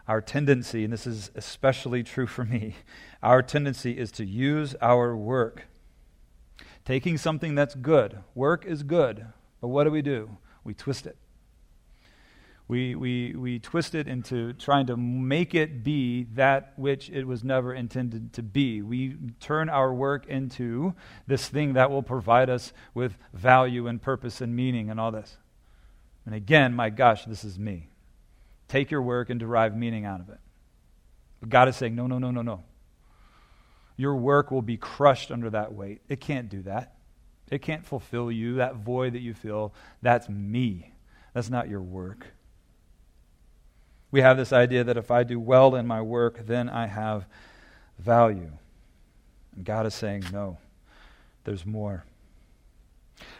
Our 0.07 0.21
tendency, 0.21 0.83
and 0.83 0.91
this 0.91 1.05
is 1.05 1.29
especially 1.35 2.01
true 2.01 2.25
for 2.25 2.43
me, 2.43 2.77
our 3.21 3.43
tendency 3.43 3.95
is 3.99 4.11
to 4.13 4.25
use 4.25 4.73
our 4.81 5.15
work. 5.15 5.67
Taking 6.83 7.15
something 7.19 7.53
that's 7.53 7.75
good, 7.75 8.23
work 8.33 8.65
is 8.65 8.81
good, 8.81 9.27
but 9.61 9.67
what 9.67 9.83
do 9.83 9.91
we 9.91 10.01
do? 10.01 10.37
We 10.63 10.73
twist 10.73 11.05
it 11.05 11.15
we, 12.69 12.93
we, 12.93 13.33
we 13.35 13.57
twist 13.57 13.95
it 13.95 14.07
into 14.07 14.53
trying 14.53 14.85
to 14.85 14.95
make 14.95 15.55
it 15.55 15.83
be 15.83 16.25
that 16.35 16.73
which 16.75 17.09
it 17.09 17.25
was 17.25 17.43
never 17.43 17.73
intended 17.73 18.31
to 18.33 18.43
be. 18.43 18.83
We 18.83 19.17
turn 19.39 19.69
our 19.69 19.91
work 19.91 20.27
into 20.27 20.93
this 21.25 21.49
thing 21.49 21.73
that 21.73 21.89
will 21.89 22.03
provide 22.03 22.47
us 22.47 22.71
with 22.93 23.17
value 23.33 23.87
and 23.87 23.99
purpose 23.99 24.39
and 24.39 24.55
meaning 24.55 24.91
and 24.91 24.99
all 24.99 25.11
this. 25.11 25.35
And 26.27 26.35
again, 26.35 26.75
my 26.75 26.91
gosh, 26.91 27.25
this 27.25 27.43
is 27.43 27.57
me. 27.57 27.89
Take 28.67 28.91
your 28.91 29.01
work 29.01 29.31
and 29.31 29.39
derive 29.39 29.75
meaning 29.75 30.05
out 30.05 30.19
of 30.19 30.29
it. 30.29 30.39
But 31.39 31.49
God 31.49 31.69
is 31.69 31.75
saying, 31.75 31.95
no, 31.95 32.05
no, 32.05 32.19
no, 32.19 32.29
no, 32.29 32.43
no. 32.43 32.63
Your 33.97 34.15
work 34.15 34.51
will 34.51 34.61
be 34.61 34.77
crushed 34.77 35.31
under 35.31 35.49
that 35.49 35.73
weight. 35.73 36.01
It 36.07 36.21
can't 36.21 36.49
do 36.49 36.61
that. 36.61 36.97
It 37.49 37.63
can't 37.63 37.83
fulfill 37.83 38.31
you, 38.31 38.57
that 38.57 38.75
void 38.75 39.13
that 39.13 39.21
you 39.21 39.33
feel. 39.33 39.73
That's 40.03 40.29
me. 40.29 40.93
That's 41.33 41.49
not 41.49 41.67
your 41.67 41.81
work. 41.81 42.27
We 44.11 44.21
have 44.21 44.37
this 44.37 44.51
idea 44.51 44.83
that 44.83 44.97
if 44.97 45.11
I 45.11 45.23
do 45.23 45.39
well 45.39 45.75
in 45.75 45.85
my 45.85 46.01
work, 46.01 46.45
then 46.45 46.69
I 46.69 46.87
have 46.87 47.25
value. 47.97 48.51
And 49.55 49.65
God 49.65 49.85
is 49.85 49.93
saying, 49.93 50.25
no, 50.31 50.57
there's 51.43 51.65
more. 51.65 52.05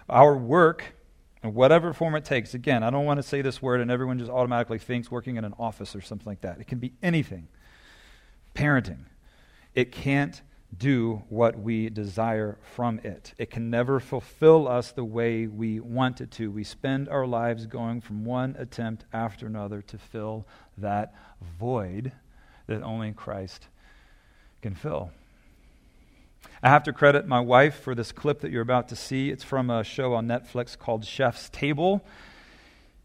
Our 0.08 0.36
work, 0.36 0.96
in 1.42 1.54
whatever 1.54 1.94
form 1.94 2.16
it 2.16 2.26
takes, 2.26 2.54
again, 2.54 2.84
I 2.84 2.90
don't 2.90 3.06
want 3.06 3.18
to 3.18 3.24
say 3.24 3.42
this 3.42 3.62
word 3.62 3.82
and 3.82 3.90
everyone 3.90 4.20
just 4.20 4.30
automatically 4.30 4.78
thinks 4.78 5.10
working 5.10 5.38
in 5.38 5.46
an 5.46 5.54
office 5.58 5.96
or 5.96 6.02
something 6.02 6.28
like 6.28 6.42
that. 6.42 6.60
It 6.60 6.68
can 6.68 6.80
be 6.80 6.94
anything. 7.02 7.48
Parenting. 8.54 9.06
It 9.74 9.92
can't 9.92 10.42
do 10.78 11.24
what 11.30 11.60
we 11.60 11.90
desire 11.90 12.58
from 12.76 13.00
it. 13.00 13.34
It 13.38 13.50
can 13.50 13.70
never 13.70 14.00
fulfill 14.00 14.68
us 14.68 14.92
the 14.92 15.04
way 15.04 15.48
we 15.48 15.80
want 15.80 16.22
it 16.22 16.32
to. 16.32 16.52
We 16.52 16.64
spend 16.64 17.10
our 17.10 17.26
lives 17.26 17.66
going 17.66 18.02
from 18.02 18.24
one 18.24 18.56
attempt 18.58 19.06
after 19.12 19.48
another 19.48 19.82
to 19.84 19.98
fill 19.98 20.46
that 20.78 21.14
void 21.60 22.12
that 22.68 22.84
only 22.84 23.12
Christ 23.12 23.68
can 24.62 24.76
fill. 24.76 25.12
I 26.62 26.70
have 26.70 26.84
to 26.84 26.94
credit 26.94 27.28
my 27.28 27.40
wife 27.40 27.80
for 27.80 27.96
this 27.96 28.12
clip 28.12 28.42
that 28.42 28.52
you're 28.52 28.62
about 28.62 28.90
to 28.90 28.96
see. 28.96 29.30
It's 29.30 29.44
from 29.44 29.70
a 29.70 29.84
show 29.84 30.14
on 30.14 30.28
Netflix 30.28 30.78
called 30.78 31.04
Chef's 31.04 31.50
Table. 31.50 32.06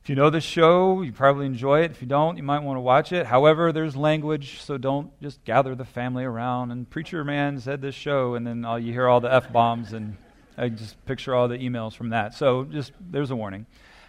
If 0.05 0.11
you 0.11 0.17
know 0.17 0.29
the 0.29 0.39
show, 0.39 1.01
you 1.01 1.13
probably 1.13 1.47
enjoy 1.47 1.81
it. 1.81 1.91
If 1.91 2.03
you 2.03 2.07
don't, 2.07 2.37
you 2.37 2.43
might 2.43 2.63
want 2.63 2.77
to 2.77 2.83
watch 2.83 3.11
it. 3.11 3.25
However, 3.25 3.73
there's 3.73 3.97
language, 3.97 4.61
so 4.61 4.77
don't 4.77 5.11
just 5.23 5.43
gather 5.45 5.75
the 5.75 5.87
family 5.87 6.25
around. 6.25 6.73
And 6.73 6.91
Preacher 6.91 7.25
Man 7.25 7.59
said 7.59 7.81
this 7.81 7.95
show, 7.95 8.35
and 8.35 8.47
then 8.47 8.67
all, 8.67 8.79
you 8.79 8.93
hear 8.93 9.09
all 9.09 9.23
the 9.23 9.33
F 9.33 9.51
bombs, 9.51 9.95
and 9.95 10.19
I 10.59 10.69
just 10.69 11.03
picture 11.07 11.35
all 11.35 11.49
the 11.49 11.57
emails 11.57 11.95
from 11.95 12.11
that. 12.11 12.35
So 12.35 12.65
just 12.65 12.93
there's 13.01 13.31
a 13.31 13.37
warning. 13.37 13.65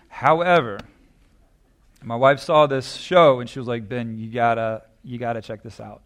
However, 0.09 0.79
my 2.03 2.17
wife 2.17 2.41
saw 2.41 2.67
this 2.67 2.95
show, 2.95 3.39
and 3.39 3.49
she 3.49 3.59
was 3.59 3.67
like, 3.69 3.87
Ben, 3.87 4.17
you 4.17 4.29
gotta, 4.29 4.81
you 5.01 5.17
gotta 5.17 5.41
check 5.41 5.63
this 5.63 5.79
out. 5.79 6.01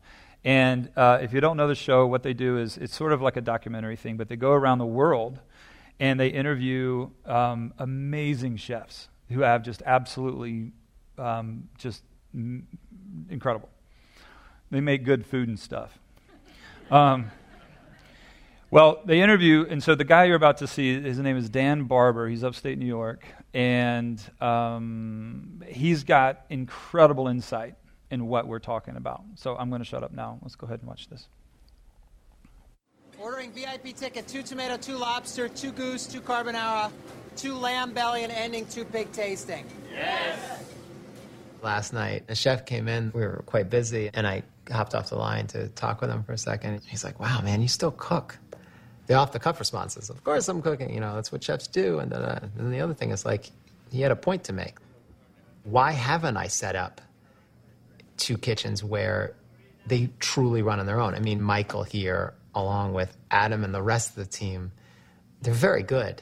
And 0.46 0.92
uh, 0.96 1.18
if 1.20 1.34
you 1.34 1.42
don't 1.42 1.58
know 1.58 1.68
the 1.68 1.74
show, 1.74 2.06
what 2.06 2.22
they 2.22 2.36
do 2.36 2.60
is 2.60 2.78
it's 2.78 2.96
sort 2.96 3.12
of 3.12 3.24
like 3.24 3.38
a 3.38 3.42
documentary 3.42 3.96
thing, 3.96 4.18
but 4.18 4.30
they 4.30 4.36
go 4.36 4.52
around 4.52 4.78
the 4.78 4.86
world 4.86 5.40
and 6.00 6.20
they 6.20 6.28
interview 6.28 7.10
um, 7.26 7.74
amazing 7.80 8.58
chefs 8.58 9.09
who 9.30 9.42
have 9.42 9.64
just 9.64 9.82
absolutely 9.86 10.72
um, 11.18 11.70
just 11.78 12.04
m- 12.34 12.68
incredible. 13.30 13.70
They 14.72 14.82
make 14.82 15.04
good 15.04 15.26
food 15.26 15.48
and 15.48 15.60
stuff. 15.60 15.98
Um, 16.92 17.32
well, 18.72 19.02
they 19.04 19.22
interview, 19.22 19.66
and 19.68 19.82
so 19.82 19.96
the 19.96 20.04
guy 20.04 20.26
you're 20.26 20.36
about 20.36 20.58
to 20.58 20.68
see, 20.68 21.02
his 21.02 21.18
name 21.18 21.38
is 21.38 21.50
Dan 21.50 21.84
Barber. 21.86 22.28
He's 22.28 22.44
upstate 22.44 22.78
New 22.78 22.86
York, 22.86 23.26
and 23.54 24.22
um, 24.40 25.64
he's 25.68 26.04
got 26.04 26.46
incredible 26.50 27.28
insight 27.28 27.76
in 28.12 28.28
what 28.28 28.48
we're 28.48 28.60
talking 28.60 28.96
about. 28.96 29.24
So 29.36 29.56
I'm 29.56 29.70
going 29.70 29.82
to 29.82 29.86
shut 29.86 30.04
up 30.04 30.14
now. 30.14 30.38
Let's 30.44 30.56
go 30.56 30.66
ahead 30.68 30.80
and 30.80 30.88
watch 30.88 31.10
this. 31.10 31.28
Ordering 33.20 33.52
VIP 33.52 33.96
ticket, 33.96 34.28
two 34.28 34.44
tomato, 34.44 34.78
two 34.78 34.96
lobster, 34.96 35.50
two 35.50 35.72
goose, 35.72 36.06
two 36.06 36.22
carbonara, 36.22 36.92
two 37.40 37.54
lamb 37.54 37.94
belly, 37.94 38.24
and 38.24 38.32
ending 38.32 38.66
two 38.68 38.86
pig 38.86 39.12
tasting. 39.12 39.66
Yes. 39.92 40.64
Last 41.62 41.94
night, 41.94 42.24
a 42.28 42.36
chef 42.36 42.66
came 42.66 42.88
in. 42.88 43.12
We 43.14 43.22
were 43.22 43.44
quite 43.46 43.70
busy, 43.70 44.10
and 44.14 44.28
I 44.28 44.44
hopped 44.72 44.94
off 44.94 45.10
the 45.10 45.18
line 45.18 45.48
to 45.48 45.68
talk 45.70 46.02
with 46.02 46.10
him 46.10 46.24
for 46.24 46.34
a 46.34 46.38
second. 46.38 46.82
He's 46.86 47.04
like, 47.04 47.20
"Wow, 47.20 47.42
man, 47.42 47.62
you 47.62 47.68
still 47.68 47.92
cook." 47.92 48.38
The 49.08 49.16
off-the-cuff 49.16 49.60
responses. 49.60 50.12
Of 50.12 50.24
course, 50.24 50.48
I'm 50.48 50.62
cooking. 50.62 50.94
You 50.94 51.00
know, 51.00 51.16
that's 51.16 51.32
what 51.32 51.44
chefs 51.44 51.66
do. 51.66 51.98
And, 51.98 52.14
and 52.14 52.24
uh, 52.24 52.40
then 52.56 52.70
the 52.70 52.80
other 52.80 52.94
thing 52.94 53.10
is 53.10 53.26
like, 53.26 53.50
he 53.92 54.02
had 54.02 54.12
a 54.12 54.16
point 54.16 54.44
to 54.44 54.54
make. 54.54 54.76
Why 55.64 55.94
haven't 55.94 56.38
I 56.38 56.46
set 56.46 56.76
up 56.76 57.02
two 58.18 58.38
kitchens 58.38 58.84
where 58.84 59.34
they 59.88 60.12
truly 60.20 60.62
run 60.62 60.80
on 60.80 60.86
their 60.86 61.00
own? 61.00 61.16
I 61.16 61.20
mean, 61.22 61.42
Michael 61.42 61.82
here 61.82 62.36
along 62.54 62.94
with 62.94 63.18
Adam 63.32 63.64
and 63.64 63.74
the 63.74 63.82
rest 63.82 64.10
of 64.10 64.16
the 64.18 64.28
team, 64.28 64.72
they're 65.42 65.56
very 65.56 65.82
good, 65.82 66.22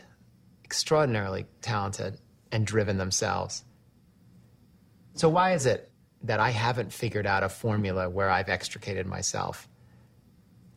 extraordinarily 0.68 1.46
talented, 1.62 2.20
and 2.52 2.68
driven 2.68 2.98
themselves. 2.98 3.64
So, 5.14 5.30
why 5.30 5.54
is 5.54 5.66
it 5.66 5.90
that 6.24 6.42
I 6.42 6.50
haven't 6.50 6.92
figured 6.92 7.26
out 7.26 7.42
a 7.42 7.48
formula 7.48 8.10
where 8.10 8.30
I've 8.30 8.50
extricated 8.50 9.06
myself 9.06 9.70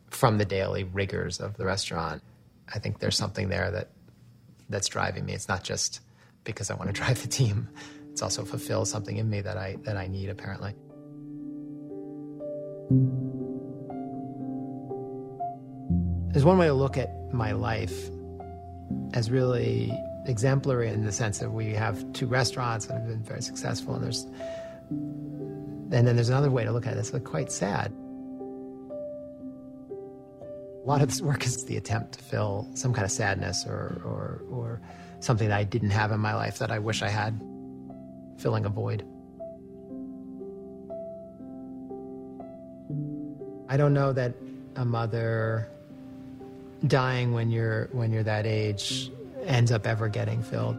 from 0.09 0.37
the 0.37 0.45
daily 0.45 0.85
rigors 0.85 1.41
of 1.41 1.57
the 1.57 1.65
restaurant? 1.65 2.23
I 2.73 2.79
think 2.79 2.99
there's 2.99 3.17
something 3.17 3.49
there 3.49 3.69
that 3.69 3.89
that's 4.69 4.87
driving 4.87 5.25
me. 5.25 5.33
It's 5.33 5.49
not 5.49 5.61
just 5.61 5.99
because 6.45 6.71
I 6.71 6.75
want 6.75 6.87
to 6.87 6.93
drive 7.01 7.21
the 7.21 7.27
team. 7.27 7.67
It's 8.11 8.21
also 8.21 8.45
fulfill 8.45 8.85
something 8.85 9.17
in 9.17 9.29
me 9.29 9.41
that 9.41 9.57
I 9.57 9.75
that 9.83 9.97
I 9.97 10.07
need 10.07 10.29
apparently. 10.29 10.73
There's 16.31 16.45
one 16.45 16.57
way 16.57 16.67
to 16.67 16.73
look 16.73 16.97
at 16.97 17.33
my 17.33 17.51
life 17.51 18.09
as 19.13 19.29
really 19.31 19.91
exemplary 20.25 20.89
in 20.89 21.05
the 21.05 21.11
sense 21.11 21.39
that 21.39 21.51
we 21.51 21.73
have 21.73 22.11
two 22.13 22.27
restaurants 22.27 22.85
that 22.85 22.93
have 22.93 23.07
been 23.07 23.23
very 23.23 23.41
successful, 23.41 23.95
and 23.95 24.03
there's 24.03 24.25
and 24.89 26.07
then 26.07 26.15
there's 26.15 26.29
another 26.29 26.49
way 26.49 26.63
to 26.63 26.71
look 26.71 26.87
at 26.87 26.93
it 26.93 26.95
that's 26.95 27.13
like 27.13 27.25
quite 27.25 27.51
sad. 27.51 27.91
A 30.83 30.87
lot 30.87 31.01
of 31.01 31.09
this 31.09 31.21
work 31.21 31.45
is 31.45 31.65
the 31.65 31.77
attempt 31.77 32.13
to 32.13 32.23
fill 32.23 32.67
some 32.73 32.93
kind 32.93 33.05
of 33.05 33.11
sadness 33.11 33.65
or, 33.67 34.01
or, 34.03 34.41
or 34.49 34.81
something 35.19 35.49
that 35.49 35.57
I 35.57 35.63
didn't 35.63 35.91
have 35.91 36.11
in 36.11 36.19
my 36.19 36.33
life 36.33 36.57
that 36.59 36.71
I 36.71 36.79
wish 36.79 37.03
I 37.03 37.09
had, 37.09 37.39
filling 38.37 38.65
a 38.65 38.69
void. 38.69 39.05
I 43.69 43.77
don't 43.77 43.93
know 43.93 44.11
that 44.13 44.33
a 44.75 44.85
mother 44.85 45.69
dying 46.87 47.33
when 47.33 47.51
you're 47.51 47.87
when 47.91 48.11
you're 48.11 48.23
that 48.23 48.45
age 48.45 49.11
ends 49.45 49.71
up 49.71 49.87
ever 49.87 50.07
getting 50.07 50.41
filled. 50.41 50.77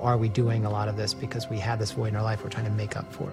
Are 0.00 0.16
we 0.16 0.28
doing 0.28 0.64
a 0.64 0.70
lot 0.70 0.88
of 0.88 0.96
this 0.96 1.12
because 1.12 1.48
we 1.48 1.58
have 1.58 1.78
this 1.78 1.92
void 1.92 2.08
in 2.08 2.16
our 2.16 2.22
life 2.22 2.42
we're 2.42 2.50
trying 2.50 2.64
to 2.64 2.70
make 2.70 2.96
up 2.96 3.12
for? 3.12 3.30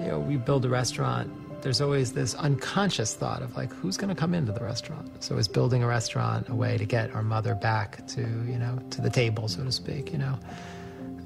You 0.00 0.08
know, 0.08 0.18
we 0.18 0.36
build 0.36 0.64
a 0.64 0.68
restaurant, 0.68 1.30
there's 1.62 1.80
always 1.80 2.12
this 2.12 2.34
unconscious 2.34 3.14
thought 3.14 3.42
of 3.42 3.56
like, 3.56 3.72
who's 3.72 3.96
going 3.96 4.08
to 4.08 4.18
come 4.18 4.34
into 4.34 4.50
the 4.50 4.64
restaurant? 4.64 5.22
So 5.22 5.36
is 5.36 5.46
building 5.46 5.82
a 5.82 5.86
restaurant 5.86 6.48
a 6.48 6.54
way 6.54 6.76
to 6.76 6.84
get 6.84 7.14
our 7.14 7.22
mother 7.22 7.54
back 7.54 8.06
to, 8.08 8.20
you 8.20 8.58
know, 8.58 8.78
to 8.90 9.00
the 9.00 9.10
table, 9.10 9.46
so 9.46 9.62
to 9.62 9.70
speak, 9.70 10.12
you 10.12 10.18
know? 10.18 10.38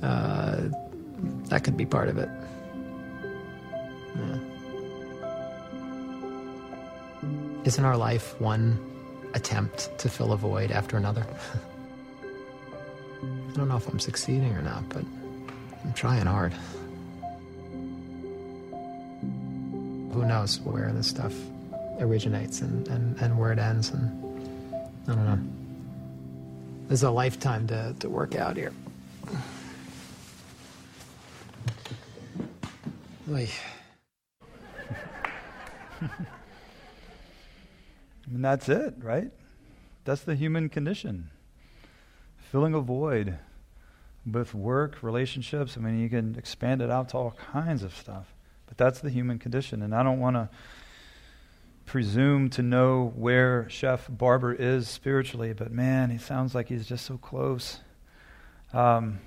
Uh, 0.03 0.68
that 1.44 1.64
could 1.64 1.77
be 1.77 1.87
part 1.87 2.09
of 2.09 2.18
it. 2.18 2.29
Yeah. 4.16 4.54
Isn't 7.64 7.85
our 7.85 7.96
life 7.96 8.40
one 8.40 8.79
attempt 9.33 9.96
to 9.98 10.09
fill 10.11 10.33
a 10.33 10.37
void 10.37 10.70
after 10.70 10.98
another? 10.98 11.27
I 13.22 13.57
don't 13.57 13.68
know 13.68 13.77
if 13.77 13.88
I'm 13.88 13.98
succeeding 13.98 14.53
or 14.53 14.61
not, 14.61 14.87
but 14.90 15.03
I'm 15.83 15.94
trying 15.94 16.27
hard. 16.27 16.53
Who 20.12 20.27
knows 20.27 20.61
where 20.61 20.92
this 20.92 21.07
stuff 21.07 21.33
originates 22.00 22.61
and, 22.61 22.87
and, 22.88 23.18
and 23.18 23.38
where 23.38 23.50
it 23.50 23.59
ends, 23.59 23.88
and 23.90 24.11
I 25.09 25.14
don't 25.14 25.24
know. 25.24 25.38
There's 26.88 27.03
a 27.03 27.11
lifetime 27.11 27.66
to, 27.68 27.96
to 28.00 28.11
work 28.11 28.35
out 28.35 28.59
here. 28.59 28.74
Oy. 33.33 33.48
And 38.44 38.52
that's 38.52 38.68
it, 38.68 38.96
right? 38.98 39.30
That's 40.04 40.20
the 40.20 40.35
human 40.35 40.68
condition 40.68 41.30
filling 42.52 42.74
a 42.74 42.80
void 42.80 43.38
with 44.30 44.54
work, 44.54 45.02
relationships. 45.02 45.78
I 45.78 45.80
mean, 45.80 45.98
you 45.98 46.11
can 46.11 46.37
expand 46.37 46.83
it 46.83 46.90
out 46.90 47.09
to 47.09 47.16
all 47.16 47.30
kinds 47.52 47.83
of 47.83 47.96
stuff. 47.96 48.35
But 48.66 48.76
that's 48.76 49.00
the 49.00 49.09
human 49.09 49.38
condition. 49.38 49.80
And 49.80 49.94
I 49.94 50.02
don't 50.02 50.20
want 50.20 50.37
to 50.37 50.50
presume 51.87 52.50
to 52.50 52.62
know 52.62 53.14
where 53.16 53.66
Chef 53.70 54.09
Barber 54.11 54.52
is 54.52 54.90
spiritually, 54.90 55.54
but 55.54 55.72
man, 55.72 56.11
he 56.11 56.18
sounds 56.18 56.54
like 56.54 56.68
he's 56.68 56.87
just 56.87 57.07
so 57.07 57.16
close. 57.16 57.80
Um, 58.74 59.20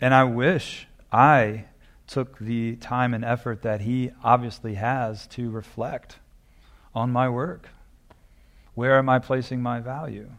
and 0.00 0.14
I 0.14 0.24
wish 0.24 0.86
I 1.12 1.66
took 2.06 2.38
the 2.38 2.76
time 2.76 3.12
and 3.12 3.22
effort 3.22 3.60
that 3.64 3.82
he 3.82 4.12
obviously 4.24 4.76
has 4.76 5.26
to 5.26 5.50
reflect 5.50 6.16
on 6.94 7.10
my 7.10 7.28
work. 7.28 7.68
Where 8.74 8.98
am 8.98 9.08
I 9.08 9.18
placing 9.18 9.62
my 9.62 9.80
value? 9.80 10.30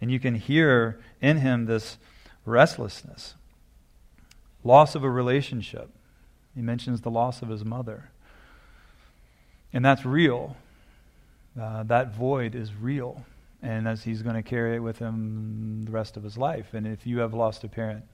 And 0.00 0.10
you 0.10 0.20
can 0.20 0.34
hear 0.34 1.00
in 1.20 1.38
him 1.38 1.66
this 1.66 1.98
restlessness, 2.44 3.34
loss 4.62 4.94
of 4.94 5.04
a 5.04 5.10
relationship. 5.10 5.90
He 6.54 6.62
mentions 6.62 7.00
the 7.00 7.10
loss 7.10 7.42
of 7.42 7.48
his 7.48 7.64
mother. 7.64 8.10
And 9.72 9.84
that's 9.84 10.04
real. 10.04 10.56
Uh, 11.60 11.82
that 11.84 12.14
void 12.14 12.54
is 12.54 12.74
real. 12.74 13.24
And 13.62 13.88
as 13.88 14.04
he's 14.04 14.22
going 14.22 14.36
to 14.36 14.42
carry 14.42 14.76
it 14.76 14.80
with 14.80 14.98
him 14.98 15.82
the 15.84 15.90
rest 15.90 16.16
of 16.16 16.22
his 16.22 16.36
life. 16.36 16.74
And 16.74 16.86
if 16.86 17.06
you 17.06 17.18
have 17.20 17.34
lost 17.34 17.64
a 17.64 17.68
parent, 17.68 18.04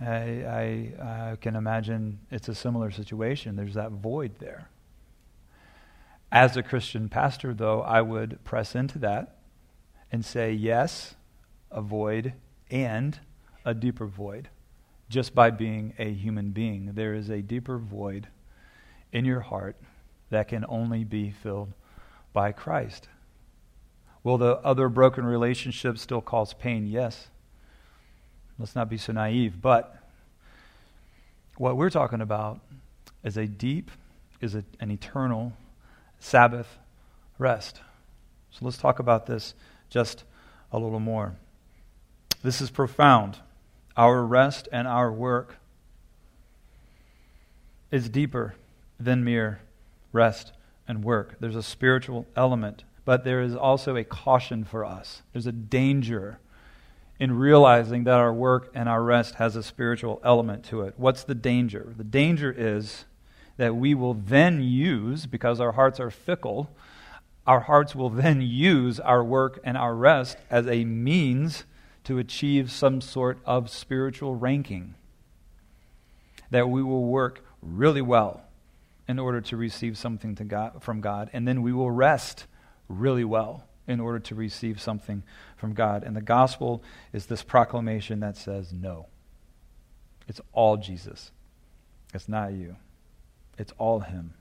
I, 0.00 0.06
I, 0.06 1.30
I 1.32 1.36
can 1.40 1.56
imagine 1.56 2.20
it's 2.30 2.48
a 2.48 2.54
similar 2.54 2.90
situation. 2.90 3.56
There's 3.56 3.74
that 3.74 3.90
void 3.90 4.32
there. 4.38 4.68
As 6.30 6.56
a 6.56 6.62
Christian 6.62 7.08
pastor, 7.08 7.54
though, 7.54 7.80
I 7.80 8.02
would 8.02 8.44
press 8.44 8.74
into 8.74 8.98
that 8.98 9.38
and 10.12 10.24
say, 10.24 10.52
yes, 10.52 11.14
a 11.70 11.80
void 11.80 12.34
and 12.70 13.18
a 13.64 13.74
deeper 13.74 14.06
void. 14.06 14.48
Just 15.08 15.34
by 15.34 15.50
being 15.50 15.94
a 15.98 16.12
human 16.12 16.50
being, 16.50 16.92
there 16.94 17.14
is 17.14 17.30
a 17.30 17.40
deeper 17.40 17.78
void 17.78 18.28
in 19.10 19.24
your 19.24 19.40
heart 19.40 19.76
that 20.28 20.48
can 20.48 20.66
only 20.68 21.02
be 21.02 21.30
filled 21.30 21.72
by 22.34 22.52
Christ. 22.52 23.08
Will 24.22 24.36
the 24.36 24.56
other 24.58 24.90
broken 24.90 25.24
relationships 25.24 26.02
still 26.02 26.20
cause 26.20 26.52
pain? 26.52 26.86
Yes. 26.86 27.28
Let's 28.58 28.74
not 28.74 28.90
be 28.90 28.98
so 28.98 29.12
naive. 29.12 29.62
But 29.62 29.96
what 31.56 31.78
we're 31.78 31.88
talking 31.88 32.20
about 32.20 32.60
is 33.24 33.38
a 33.38 33.46
deep, 33.46 33.90
is 34.42 34.54
a, 34.54 34.64
an 34.80 34.90
eternal 34.90 35.54
Sabbath 36.20 36.78
rest. 37.38 37.80
So 38.50 38.64
let's 38.64 38.78
talk 38.78 38.98
about 38.98 39.26
this 39.26 39.54
just 39.88 40.24
a 40.72 40.78
little 40.78 41.00
more. 41.00 41.36
This 42.42 42.60
is 42.60 42.70
profound. 42.70 43.38
Our 43.96 44.24
rest 44.24 44.68
and 44.70 44.86
our 44.86 45.12
work 45.12 45.56
is 47.90 48.08
deeper 48.08 48.54
than 49.00 49.24
mere 49.24 49.60
rest 50.12 50.52
and 50.86 51.04
work. 51.04 51.36
There's 51.40 51.56
a 51.56 51.62
spiritual 51.62 52.26
element, 52.36 52.84
but 53.04 53.24
there 53.24 53.40
is 53.42 53.54
also 53.54 53.96
a 53.96 54.04
caution 54.04 54.64
for 54.64 54.84
us. 54.84 55.22
There's 55.32 55.46
a 55.46 55.52
danger 55.52 56.38
in 57.18 57.32
realizing 57.32 58.04
that 58.04 58.14
our 58.14 58.32
work 58.32 58.70
and 58.74 58.88
our 58.88 59.02
rest 59.02 59.36
has 59.36 59.56
a 59.56 59.62
spiritual 59.62 60.20
element 60.24 60.64
to 60.66 60.82
it. 60.82 60.94
What's 60.96 61.24
the 61.24 61.34
danger? 61.34 61.92
The 61.96 62.04
danger 62.04 62.54
is 62.56 63.04
that 63.58 63.76
we 63.76 63.94
will 63.94 64.14
then 64.14 64.62
use, 64.62 65.26
because 65.26 65.60
our 65.60 65.72
hearts 65.72 66.00
are 66.00 66.10
fickle, 66.10 66.70
our 67.46 67.60
hearts 67.60 67.94
will 67.94 68.08
then 68.08 68.40
use 68.40 68.98
our 68.98 69.22
work 69.22 69.60
and 69.64 69.76
our 69.76 69.94
rest 69.94 70.38
as 70.50 70.66
a 70.66 70.84
means 70.84 71.64
to 72.04 72.18
achieve 72.18 72.70
some 72.70 73.00
sort 73.00 73.38
of 73.44 73.68
spiritual 73.68 74.34
ranking. 74.34 74.94
That 76.50 76.70
we 76.70 76.82
will 76.82 77.04
work 77.04 77.44
really 77.60 78.00
well 78.00 78.42
in 79.06 79.18
order 79.18 79.40
to 79.40 79.56
receive 79.56 79.98
something 79.98 80.34
to 80.36 80.44
God, 80.44 80.82
from 80.82 81.00
God, 81.00 81.30
and 81.32 81.46
then 81.46 81.62
we 81.62 81.72
will 81.72 81.90
rest 81.90 82.46
really 82.88 83.24
well 83.24 83.64
in 83.86 84.00
order 84.00 84.18
to 84.18 84.34
receive 84.34 84.80
something 84.80 85.22
from 85.56 85.72
God. 85.72 86.04
And 86.04 86.14
the 86.14 86.22
gospel 86.22 86.82
is 87.12 87.26
this 87.26 87.42
proclamation 87.42 88.20
that 88.20 88.36
says, 88.36 88.72
no. 88.72 89.06
It's 90.28 90.42
all 90.52 90.76
Jesus. 90.76 91.30
It's 92.12 92.28
not 92.28 92.52
you. 92.52 92.76
It's 93.58 93.72
all 93.78 94.00
Him. 94.00 94.34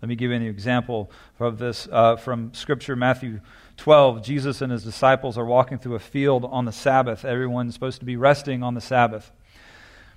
Let 0.00 0.08
me 0.08 0.16
give 0.16 0.30
you 0.30 0.36
an 0.36 0.42
example 0.42 1.10
of 1.38 1.58
this 1.58 1.86
uh, 1.90 2.16
from 2.16 2.52
Scripture, 2.54 2.96
Matthew 2.96 3.40
12. 3.76 4.22
Jesus 4.22 4.60
and 4.60 4.72
his 4.72 4.82
disciples 4.82 5.38
are 5.38 5.44
walking 5.44 5.78
through 5.78 5.94
a 5.94 6.00
field 6.00 6.44
on 6.44 6.64
the 6.64 6.72
Sabbath. 6.72 7.24
Everyone's 7.24 7.74
supposed 7.74 8.00
to 8.00 8.04
be 8.04 8.16
resting 8.16 8.64
on 8.64 8.74
the 8.74 8.80
Sabbath. 8.80 9.30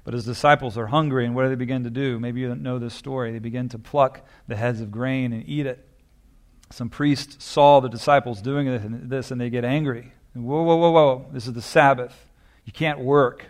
But 0.04 0.15
his 0.15 0.26
disciples 0.26 0.78
are 0.78 0.88
hungry, 0.88 1.26
and 1.26 1.36
what 1.36 1.44
do 1.44 1.50
they 1.50 1.56
begin 1.56 1.84
to 1.84 1.89
do? 1.89 2.20
Maybe 2.20 2.41
you 2.41 2.48
don't 2.48 2.63
know 2.63 2.80
this 2.80 2.94
story. 2.94 3.32
They 3.32 3.39
begin 3.39 3.70
to 3.70 3.80
pluck 3.80 4.22
the 4.48 4.56
heads 4.56 4.82
of 4.82 4.91
grain 4.91 5.34
and 5.34 5.48
eat 5.48 5.65
it. 5.68 5.88
Some 6.72 6.89
priests 6.89 7.44
saw 7.44 7.80
the 7.80 7.88
disciples 7.88 8.41
doing 8.41 9.08
this, 9.08 9.32
and 9.32 9.41
they 9.41 9.50
get 9.50 9.65
angry. 9.65 10.12
Whoa, 10.34 10.63
whoa, 10.63 10.76
whoa, 10.76 10.91
whoa. 10.91 11.26
This 11.32 11.48
is 11.48 11.54
the 11.54 11.62
Sabbath. 11.62 12.30
You 12.65 12.74
can't 12.74 13.00
work. 13.00 13.46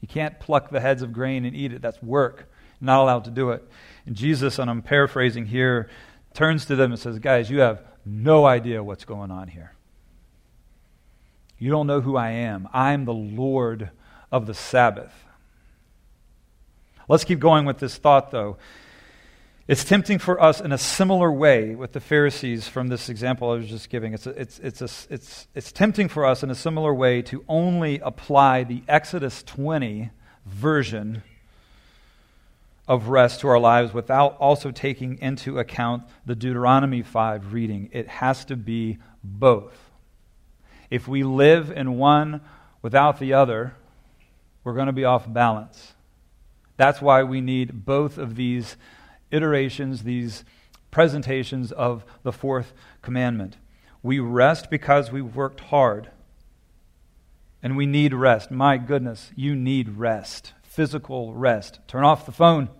You 0.00 0.08
can't 0.08 0.38
pluck 0.40 0.70
the 0.70 0.80
heads 0.80 1.02
of 1.02 1.12
grain 1.12 1.44
and 1.44 1.54
eat 1.54 1.72
it. 1.72 1.82
That's 1.82 2.00
work. 2.02 2.48
Not 2.80 3.00
allowed 3.00 3.24
to 3.24 3.30
do 3.30 3.50
it. 3.50 3.68
And 4.06 4.16
Jesus, 4.16 4.58
and 4.58 4.70
I'm 4.70 4.82
paraphrasing 4.82 5.46
here, 5.46 5.88
turns 6.34 6.66
to 6.66 6.76
them 6.76 6.92
and 6.92 7.00
says, 7.00 7.18
Guys, 7.18 7.50
you 7.50 7.60
have 7.60 7.82
no 8.04 8.44
idea 8.44 8.82
what's 8.82 9.04
going 9.04 9.30
on 9.30 9.48
here. 9.48 9.72
You 11.58 11.70
don't 11.70 11.86
know 11.86 12.00
who 12.00 12.16
I 12.16 12.30
am. 12.30 12.68
I'm 12.72 13.04
the 13.04 13.14
Lord 13.14 13.90
of 14.32 14.46
the 14.46 14.54
Sabbath. 14.54 15.12
Let's 17.08 17.24
keep 17.24 17.38
going 17.38 17.64
with 17.66 17.78
this 17.78 17.96
thought, 17.96 18.30
though. 18.30 18.56
It's 19.68 19.84
tempting 19.84 20.18
for 20.18 20.42
us 20.42 20.60
in 20.60 20.72
a 20.72 20.78
similar 20.78 21.30
way 21.30 21.76
with 21.76 21.92
the 21.92 22.00
Pharisees 22.00 22.66
from 22.66 22.88
this 22.88 23.08
example 23.08 23.50
I 23.50 23.54
was 23.54 23.68
just 23.68 23.90
giving. 23.90 24.12
It's, 24.12 24.26
a, 24.26 24.30
it's, 24.30 24.58
it's, 24.58 24.80
a, 24.80 25.14
it's, 25.14 25.46
it's 25.54 25.70
tempting 25.70 26.08
for 26.08 26.26
us 26.26 26.42
in 26.42 26.50
a 26.50 26.54
similar 26.54 26.92
way 26.92 27.22
to 27.22 27.44
only 27.48 28.00
apply 28.00 28.64
the 28.64 28.82
Exodus 28.88 29.42
20 29.44 30.10
version 30.46 31.22
of 32.92 33.08
rest 33.08 33.40
to 33.40 33.48
our 33.48 33.58
lives 33.58 33.94
without 33.94 34.36
also 34.36 34.70
taking 34.70 35.16
into 35.20 35.58
account 35.58 36.02
the 36.26 36.34
Deuteronomy 36.34 37.00
5 37.00 37.54
reading. 37.54 37.88
It 37.90 38.06
has 38.06 38.44
to 38.44 38.54
be 38.54 38.98
both. 39.24 39.90
If 40.90 41.08
we 41.08 41.22
live 41.22 41.70
in 41.70 41.96
one 41.96 42.42
without 42.82 43.18
the 43.18 43.32
other, 43.32 43.74
we're 44.62 44.74
going 44.74 44.88
to 44.88 44.92
be 44.92 45.06
off 45.06 45.32
balance. 45.32 45.94
That's 46.76 47.00
why 47.00 47.22
we 47.22 47.40
need 47.40 47.86
both 47.86 48.18
of 48.18 48.36
these 48.36 48.76
iterations, 49.30 50.02
these 50.02 50.44
presentations 50.90 51.72
of 51.72 52.04
the 52.24 52.32
fourth 52.32 52.74
commandment. 53.00 53.56
We 54.02 54.18
rest 54.18 54.68
because 54.68 55.10
we've 55.10 55.34
worked 55.34 55.60
hard. 55.60 56.10
And 57.62 57.74
we 57.74 57.86
need 57.86 58.12
rest. 58.12 58.50
My 58.50 58.76
goodness, 58.76 59.32
you 59.34 59.56
need 59.56 59.96
rest 59.96 60.52
physical 60.72 61.34
rest. 61.34 61.80
Turn 61.86 62.02
off 62.02 62.24
the 62.24 62.32
phone. 62.32 62.70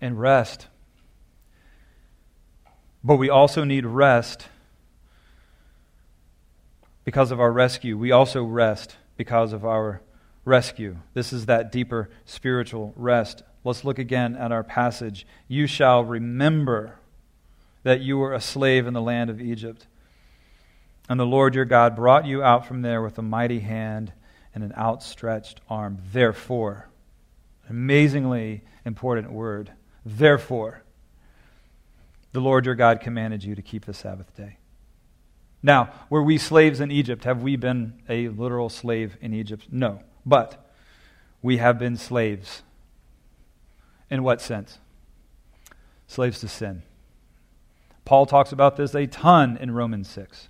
And 0.00 0.20
rest. 0.20 0.68
But 3.02 3.16
we 3.16 3.28
also 3.28 3.64
need 3.64 3.84
rest 3.84 4.48
because 7.04 7.30
of 7.30 7.40
our 7.40 7.52
rescue. 7.52 7.98
We 7.98 8.12
also 8.12 8.44
rest 8.44 8.96
because 9.16 9.52
of 9.52 9.64
our 9.64 10.00
rescue. 10.44 10.96
This 11.12 11.32
is 11.32 11.46
that 11.46 11.70
deeper 11.70 12.10
spiritual 12.24 12.92
rest. 12.96 13.42
Let's 13.62 13.84
look 13.84 13.98
again 13.98 14.36
at 14.36 14.52
our 14.52 14.64
passage. 14.64 15.26
You 15.48 15.66
shall 15.66 16.04
remember 16.04 16.96
that 17.82 18.00
you 18.00 18.18
were 18.18 18.34
a 18.34 18.40
slave 18.40 18.86
in 18.86 18.94
the 18.94 19.02
land 19.02 19.30
of 19.30 19.40
Egypt. 19.40 19.86
And 21.08 21.20
the 21.20 21.26
Lord 21.26 21.54
your 21.54 21.66
God 21.66 21.94
brought 21.94 22.26
you 22.26 22.42
out 22.42 22.66
from 22.66 22.82
there 22.82 23.02
with 23.02 23.18
a 23.18 23.22
mighty 23.22 23.60
hand 23.60 24.12
and 24.54 24.64
an 24.64 24.72
outstretched 24.76 25.60
arm. 25.68 25.98
Therefore, 26.12 26.88
amazingly 27.68 28.62
important 28.84 29.30
word. 29.30 29.70
Therefore, 30.04 30.82
the 32.32 32.40
Lord 32.40 32.66
your 32.66 32.74
God 32.74 33.00
commanded 33.00 33.44
you 33.44 33.54
to 33.54 33.62
keep 33.62 33.86
the 33.86 33.94
Sabbath 33.94 34.34
day. 34.36 34.58
Now, 35.62 35.90
were 36.10 36.22
we 36.22 36.36
slaves 36.36 36.80
in 36.80 36.90
Egypt? 36.90 37.24
Have 37.24 37.42
we 37.42 37.56
been 37.56 38.02
a 38.08 38.28
literal 38.28 38.68
slave 38.68 39.16
in 39.20 39.32
Egypt? 39.32 39.66
No. 39.70 40.02
But 40.26 40.70
we 41.40 41.56
have 41.56 41.78
been 41.78 41.96
slaves. 41.96 42.62
In 44.10 44.22
what 44.22 44.42
sense? 44.42 44.78
Slaves 46.06 46.40
to 46.40 46.48
sin. 46.48 46.82
Paul 48.04 48.26
talks 48.26 48.52
about 48.52 48.76
this 48.76 48.94
a 48.94 49.06
ton 49.06 49.56
in 49.56 49.70
Romans 49.70 50.10
6. 50.10 50.48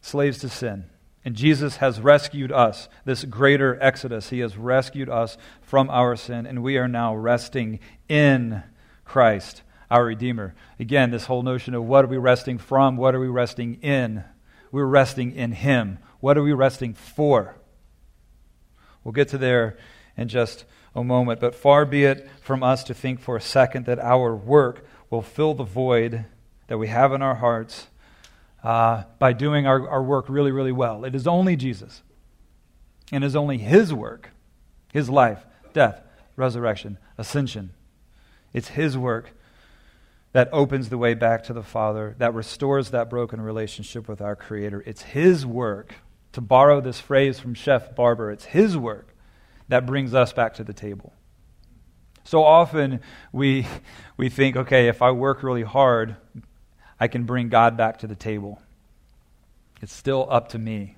Slaves 0.00 0.38
to 0.38 0.48
sin. 0.48 0.84
And 1.24 1.34
Jesus 1.34 1.76
has 1.76 2.00
rescued 2.00 2.52
us, 2.52 2.88
this 3.06 3.24
greater 3.24 3.78
exodus. 3.82 4.28
He 4.28 4.40
has 4.40 4.58
rescued 4.58 5.08
us 5.08 5.38
from 5.62 5.88
our 5.88 6.16
sin, 6.16 6.44
and 6.44 6.62
we 6.62 6.76
are 6.76 6.88
now 6.88 7.14
resting 7.14 7.80
in 8.08 8.62
Christ, 9.06 9.62
our 9.90 10.04
Redeemer. 10.04 10.54
Again, 10.78 11.10
this 11.10 11.24
whole 11.24 11.42
notion 11.42 11.74
of 11.74 11.84
what 11.84 12.04
are 12.04 12.08
we 12.08 12.18
resting 12.18 12.58
from? 12.58 12.98
What 12.98 13.14
are 13.14 13.20
we 13.20 13.28
resting 13.28 13.76
in? 13.76 14.24
We're 14.70 14.84
resting 14.84 15.32
in 15.32 15.52
Him. 15.52 15.98
What 16.20 16.36
are 16.36 16.42
we 16.42 16.52
resting 16.52 16.92
for? 16.92 17.56
We'll 19.02 19.12
get 19.12 19.28
to 19.28 19.38
there 19.38 19.78
in 20.16 20.28
just 20.28 20.66
a 20.94 21.02
moment, 21.02 21.40
but 21.40 21.54
far 21.54 21.86
be 21.86 22.04
it 22.04 22.28
from 22.42 22.62
us 22.62 22.84
to 22.84 22.94
think 22.94 23.20
for 23.20 23.36
a 23.36 23.40
second 23.40 23.86
that 23.86 23.98
our 23.98 24.36
work 24.36 24.86
will 25.08 25.22
fill 25.22 25.54
the 25.54 25.64
void 25.64 26.26
that 26.66 26.78
we 26.78 26.88
have 26.88 27.12
in 27.12 27.22
our 27.22 27.36
hearts 27.36 27.88
uh, 28.64 29.04
by 29.18 29.32
doing 29.32 29.66
our, 29.66 29.88
our 29.88 30.02
work 30.02 30.24
really, 30.28 30.50
really 30.50 30.72
well. 30.72 31.04
It 31.04 31.14
is 31.14 31.26
only 31.26 31.54
Jesus. 31.54 32.02
And 33.12 33.22
it 33.22 33.26
is 33.26 33.36
only 33.36 33.58
His 33.58 33.92
work, 33.92 34.30
His 34.92 35.10
life, 35.10 35.44
death, 35.74 36.00
resurrection, 36.34 36.98
ascension. 37.18 37.74
It's 38.54 38.68
His 38.68 38.96
work 38.96 39.32
that 40.32 40.48
opens 40.50 40.88
the 40.88 40.98
way 40.98 41.14
back 41.14 41.44
to 41.44 41.52
the 41.52 41.62
Father, 41.62 42.16
that 42.18 42.34
restores 42.34 42.90
that 42.90 43.10
broken 43.10 43.40
relationship 43.40 44.08
with 44.08 44.20
our 44.22 44.34
Creator. 44.34 44.82
It's 44.86 45.02
His 45.02 45.44
work, 45.44 45.94
to 46.32 46.40
borrow 46.40 46.80
this 46.80 46.98
phrase 46.98 47.38
from 47.38 47.54
Chef 47.54 47.94
Barber, 47.94 48.32
it's 48.32 48.46
His 48.46 48.76
work 48.76 49.14
that 49.68 49.86
brings 49.86 50.14
us 50.14 50.32
back 50.32 50.54
to 50.54 50.64
the 50.64 50.72
table. 50.72 51.12
So 52.24 52.42
often 52.42 53.00
we, 53.32 53.66
we 54.16 54.30
think, 54.30 54.56
okay, 54.56 54.88
if 54.88 55.02
I 55.02 55.10
work 55.10 55.42
really 55.42 55.62
hard, 55.62 56.16
I 57.04 57.06
can 57.06 57.24
bring 57.24 57.50
God 57.50 57.76
back 57.76 57.98
to 57.98 58.06
the 58.06 58.14
table. 58.14 58.62
It's 59.82 59.92
still 59.92 60.26
up 60.30 60.48
to 60.48 60.58
me. 60.58 60.96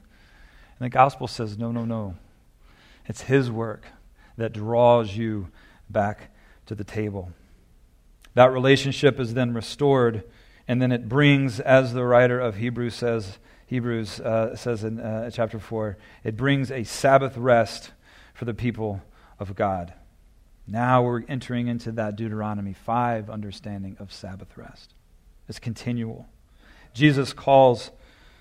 And 0.78 0.86
the 0.86 0.88
gospel 0.88 1.26
says, 1.26 1.58
no, 1.58 1.72
no, 1.72 1.84
no. 1.84 2.14
It's 3.06 3.22
His 3.22 3.50
work 3.50 3.86
that 4.36 4.52
draws 4.52 5.16
you 5.16 5.48
back 5.90 6.30
to 6.66 6.76
the 6.76 6.84
table. 6.84 7.32
That 8.34 8.52
relationship 8.52 9.18
is 9.18 9.34
then 9.34 9.52
restored, 9.52 10.22
and 10.68 10.80
then 10.80 10.92
it 10.92 11.08
brings, 11.08 11.58
as 11.58 11.92
the 11.92 12.04
writer 12.04 12.38
of 12.38 12.54
Hebrews 12.54 12.94
says, 12.94 13.38
Hebrews 13.66 14.20
uh, 14.20 14.54
says 14.54 14.84
in 14.84 15.00
uh, 15.00 15.28
chapter 15.30 15.58
4, 15.58 15.98
it 16.22 16.36
brings 16.36 16.70
a 16.70 16.84
Sabbath 16.84 17.36
rest 17.36 17.90
for 18.32 18.44
the 18.44 18.54
people 18.54 19.02
of 19.40 19.56
God. 19.56 19.92
Now 20.68 21.02
we're 21.02 21.24
entering 21.26 21.66
into 21.66 21.90
that 21.92 22.14
Deuteronomy 22.14 22.74
5 22.74 23.28
understanding 23.28 23.96
of 23.98 24.12
Sabbath 24.12 24.56
rest. 24.56 24.92
It's 25.48 25.58
continual. 25.58 26.26
Jesus 26.92 27.32
calls 27.32 27.90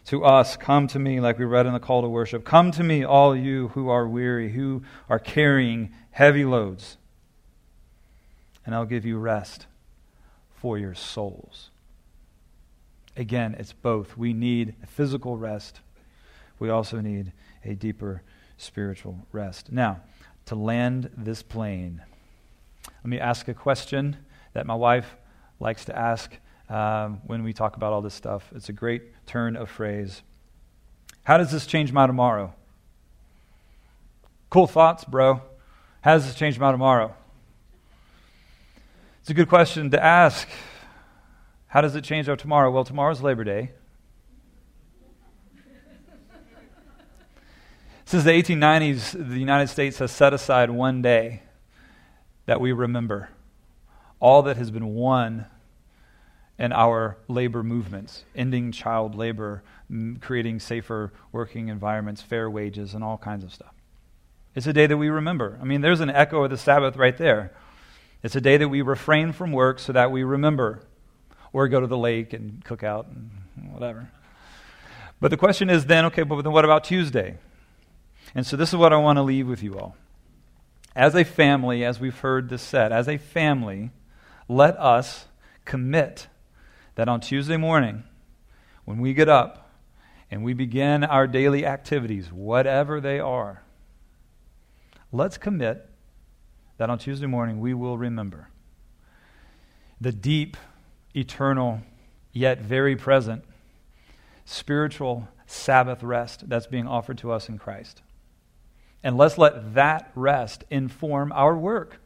to 0.06 0.24
us, 0.24 0.56
Come 0.58 0.88
to 0.88 1.00
me, 1.00 1.20
like 1.20 1.38
we 1.38 1.46
read 1.46 1.65
in 1.65 1.74
the 1.74 1.80
call 1.80 2.02
to 2.02 2.08
worship. 2.08 2.46
Come 2.46 2.72
to 2.72 2.84
me, 2.84 3.04
all 3.04 3.36
you 3.36 3.70
who 3.70 3.89
are 3.89 4.08
weary, 4.08 4.52
who 4.52 4.84
are 5.10 5.20
carrying 5.20 5.94
heavy 6.12 6.46
loads, 6.46 6.98
and 8.65 8.74
I'll 8.74 8.86
give 8.86 9.06
you 9.06 9.18
rest 9.18 9.68
for 10.56 10.78
your 10.78 10.96
souls. 10.96 11.70
Again, 13.18 13.56
it's 13.60 13.74
both. 13.74 14.18
We 14.18 14.34
need 14.34 14.76
physical 14.88 15.38
rest, 15.38 15.82
we 16.60 16.70
also 16.70 17.02
need 17.02 17.34
a 17.63 17.74
deeper 17.74 18.22
spiritual 18.58 19.28
rest. 19.32 19.72
Now, 19.72 20.02
to 20.46 20.56
land 20.56 21.10
this 21.18 21.41
plane, 21.44 22.02
let 22.88 23.06
me 23.06 23.20
ask 23.20 23.48
a 23.48 23.54
question 23.54 24.18
that 24.54 24.65
my 24.65 24.76
wife 24.76 25.18
likes 25.60 25.86
to 25.86 25.98
ask 25.98 26.38
um, 26.69 27.21
when 27.25 27.43
we 27.43 27.54
talk 27.54 27.75
about 27.75 27.93
all 27.93 28.01
this 28.01 28.13
stuff. 28.13 28.51
It's 28.56 28.69
a 28.69 28.73
great 28.73 29.25
turn 29.25 29.56
of 29.56 29.69
phrase. 29.69 30.21
How 31.23 31.38
does 31.38 31.51
this 31.51 31.65
change 31.65 31.91
my 31.91 32.08
tomorrow? 32.08 32.54
Cool 34.49 34.67
thoughts, 34.67 35.04
bro. 35.04 35.41
How 36.01 36.13
does 36.13 36.25
this 36.25 36.36
change 36.36 36.60
my 36.60 36.71
tomorrow? 36.71 37.15
It's 39.21 39.30
a 39.30 39.34
good 39.34 39.49
question 39.49 39.89
to 39.91 40.04
ask. 40.04 40.47
How 41.67 41.82
does 41.82 41.95
it 41.95 42.04
change 42.04 42.30
our 42.30 42.36
tomorrow? 42.36 42.71
Well, 42.71 42.84
tomorrow's 42.84 43.21
Labor 43.21 43.43
Day. 43.43 43.71
Since 48.06 48.23
the 48.23 48.32
1890s, 48.32 49.30
the 49.30 49.39
United 49.39 49.67
States 49.67 49.97
has 49.97 50.12
set 50.12 50.32
aside 50.32 50.69
one 50.69 51.01
day 51.01 51.41
that 52.45 52.62
we 52.62 52.71
remember 52.71 53.30
all 54.19 54.43
that 54.43 54.58
has 54.58 54.69
been 54.69 54.93
won 54.93 55.47
in 56.58 56.72
our 56.72 57.18
labor 57.28 57.63
movements, 57.63 58.24
ending 58.36 58.72
child 58.72 59.15
labor, 59.15 59.62
creating 60.22 60.60
safer 60.60 61.12
working 61.32 61.68
environments, 61.68 62.22
fair 62.22 62.50
wages, 62.50 62.94
and 62.94 63.04
all 63.04 63.18
kinds 63.18 63.44
of 63.44 63.54
stuff. 63.54 63.74
It's 64.56 64.68
a 64.68 64.74
day 64.74 64.88
that 64.88 64.98
we 64.98 65.10
remember. 65.10 65.60
I 65.62 65.65
mean, 65.65 65.82
there's 65.82 66.00
an 66.00 66.10
echo 66.10 66.44
of 66.44 66.50
the 66.50 66.58
Sabbath 66.58 66.96
right 66.96 67.18
there. 67.18 67.52
It's 68.24 68.36
a 68.36 68.41
day 68.41 68.58
that 68.58 68.70
we 68.70 68.82
refrain 68.82 69.34
from 69.34 69.52
work 69.52 69.80
so 69.80 69.91
that 69.91 70.12
we 70.12 70.24
remember, 70.24 70.82
or 71.52 71.68
go 71.68 71.80
to 71.80 71.88
the 71.88 71.98
lake 71.98 72.34
and 72.34 72.63
cook 72.63 72.84
out 72.84 73.08
and 73.08 73.32
whatever. 73.72 74.10
But 75.20 75.32
the 75.32 75.38
question 75.38 75.70
is 75.70 75.86
then, 75.86 76.06
okay, 76.06 76.24
but 76.24 76.41
then 76.41 76.52
what 76.52 76.65
about 76.65 76.86
Tuesday? 76.86 77.38
And 78.34 78.46
so 78.46 78.58
this 78.58 78.70
is 78.70 78.76
what 78.76 78.94
I 78.94 78.98
want 78.98 79.18
to 79.18 79.24
leave 79.24 79.48
with 79.48 79.62
you 79.62 79.78
all. 79.78 79.96
As 80.96 81.15
a 81.15 81.26
family, 81.26 81.84
as 81.84 82.00
we've 82.00 82.18
heard 82.18 82.50
this 82.50 82.62
said, 82.62 82.94
as 82.94 83.10
a 83.10 83.18
family, 83.18 83.91
let 84.48 84.78
us 84.80 85.26
commit 85.65 86.28
that 86.96 87.08
on 87.08 87.20
Tuesday 87.20 87.58
morning, 87.58 88.04
when 88.86 89.00
we 89.00 89.14
get 89.14 89.30
up 89.30 89.70
and 90.32 90.44
we 90.44 90.54
begin 90.54 91.04
our 91.04 91.28
daily 91.28 91.66
activities, 91.66 92.32
whatever 92.32 93.00
they 93.00 93.20
are, 93.20 93.64
let's 95.12 95.38
commit 95.38 95.90
that 96.78 96.90
on 96.90 96.98
Tuesday 96.98 97.28
morning 97.28 97.60
we 97.60 97.74
will 97.74 97.98
remember 97.98 98.50
the 100.02 100.12
deep, 100.12 100.58
eternal, 101.16 101.82
yet 102.34 102.60
very 102.60 102.96
present 102.96 103.44
spiritual 104.46 105.28
Sabbath 105.48 106.04
rest 106.04 106.48
that's 106.50 106.68
being 106.68 106.88
offered 106.88 107.18
to 107.20 107.32
us 107.32 107.50
in 107.50 107.58
Christ. 107.58 108.02
And 109.04 109.18
let's 109.18 109.38
let 109.38 109.76
that 109.76 110.12
rest 110.16 110.64
inform 110.70 111.32
our 111.32 111.56
work. 111.58 112.00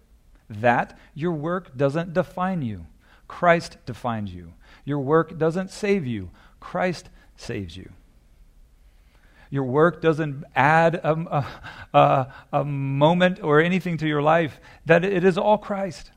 That 0.49 0.97
your 1.13 1.34
work 1.34 1.78
doesn't 1.78 2.13
define 2.13 2.62
you, 2.62 2.88
Christ 3.28 3.78
defines 3.86 4.34
you. 4.34 4.54
Your 4.89 4.97
work 4.97 5.38
doesn't 5.38 5.69
save 5.69 6.08
you, 6.08 6.32
Christ 6.60 7.12
saves 7.36 7.78
you. 7.78 7.91
Your 9.52 9.65
work 9.65 10.02
doesn't 10.02 10.45
add 10.56 10.95
a, 10.95 11.45
a, 11.93 12.34
a, 12.52 12.65
moment 12.65 13.39
or 13.43 13.62
anything 13.62 13.99
to 13.99 14.08
your 14.08 14.23
life, 14.23 14.60
that 14.88 15.06
it 15.06 15.23
is 15.23 15.38
all 15.38 15.60
Christ. 15.60 16.10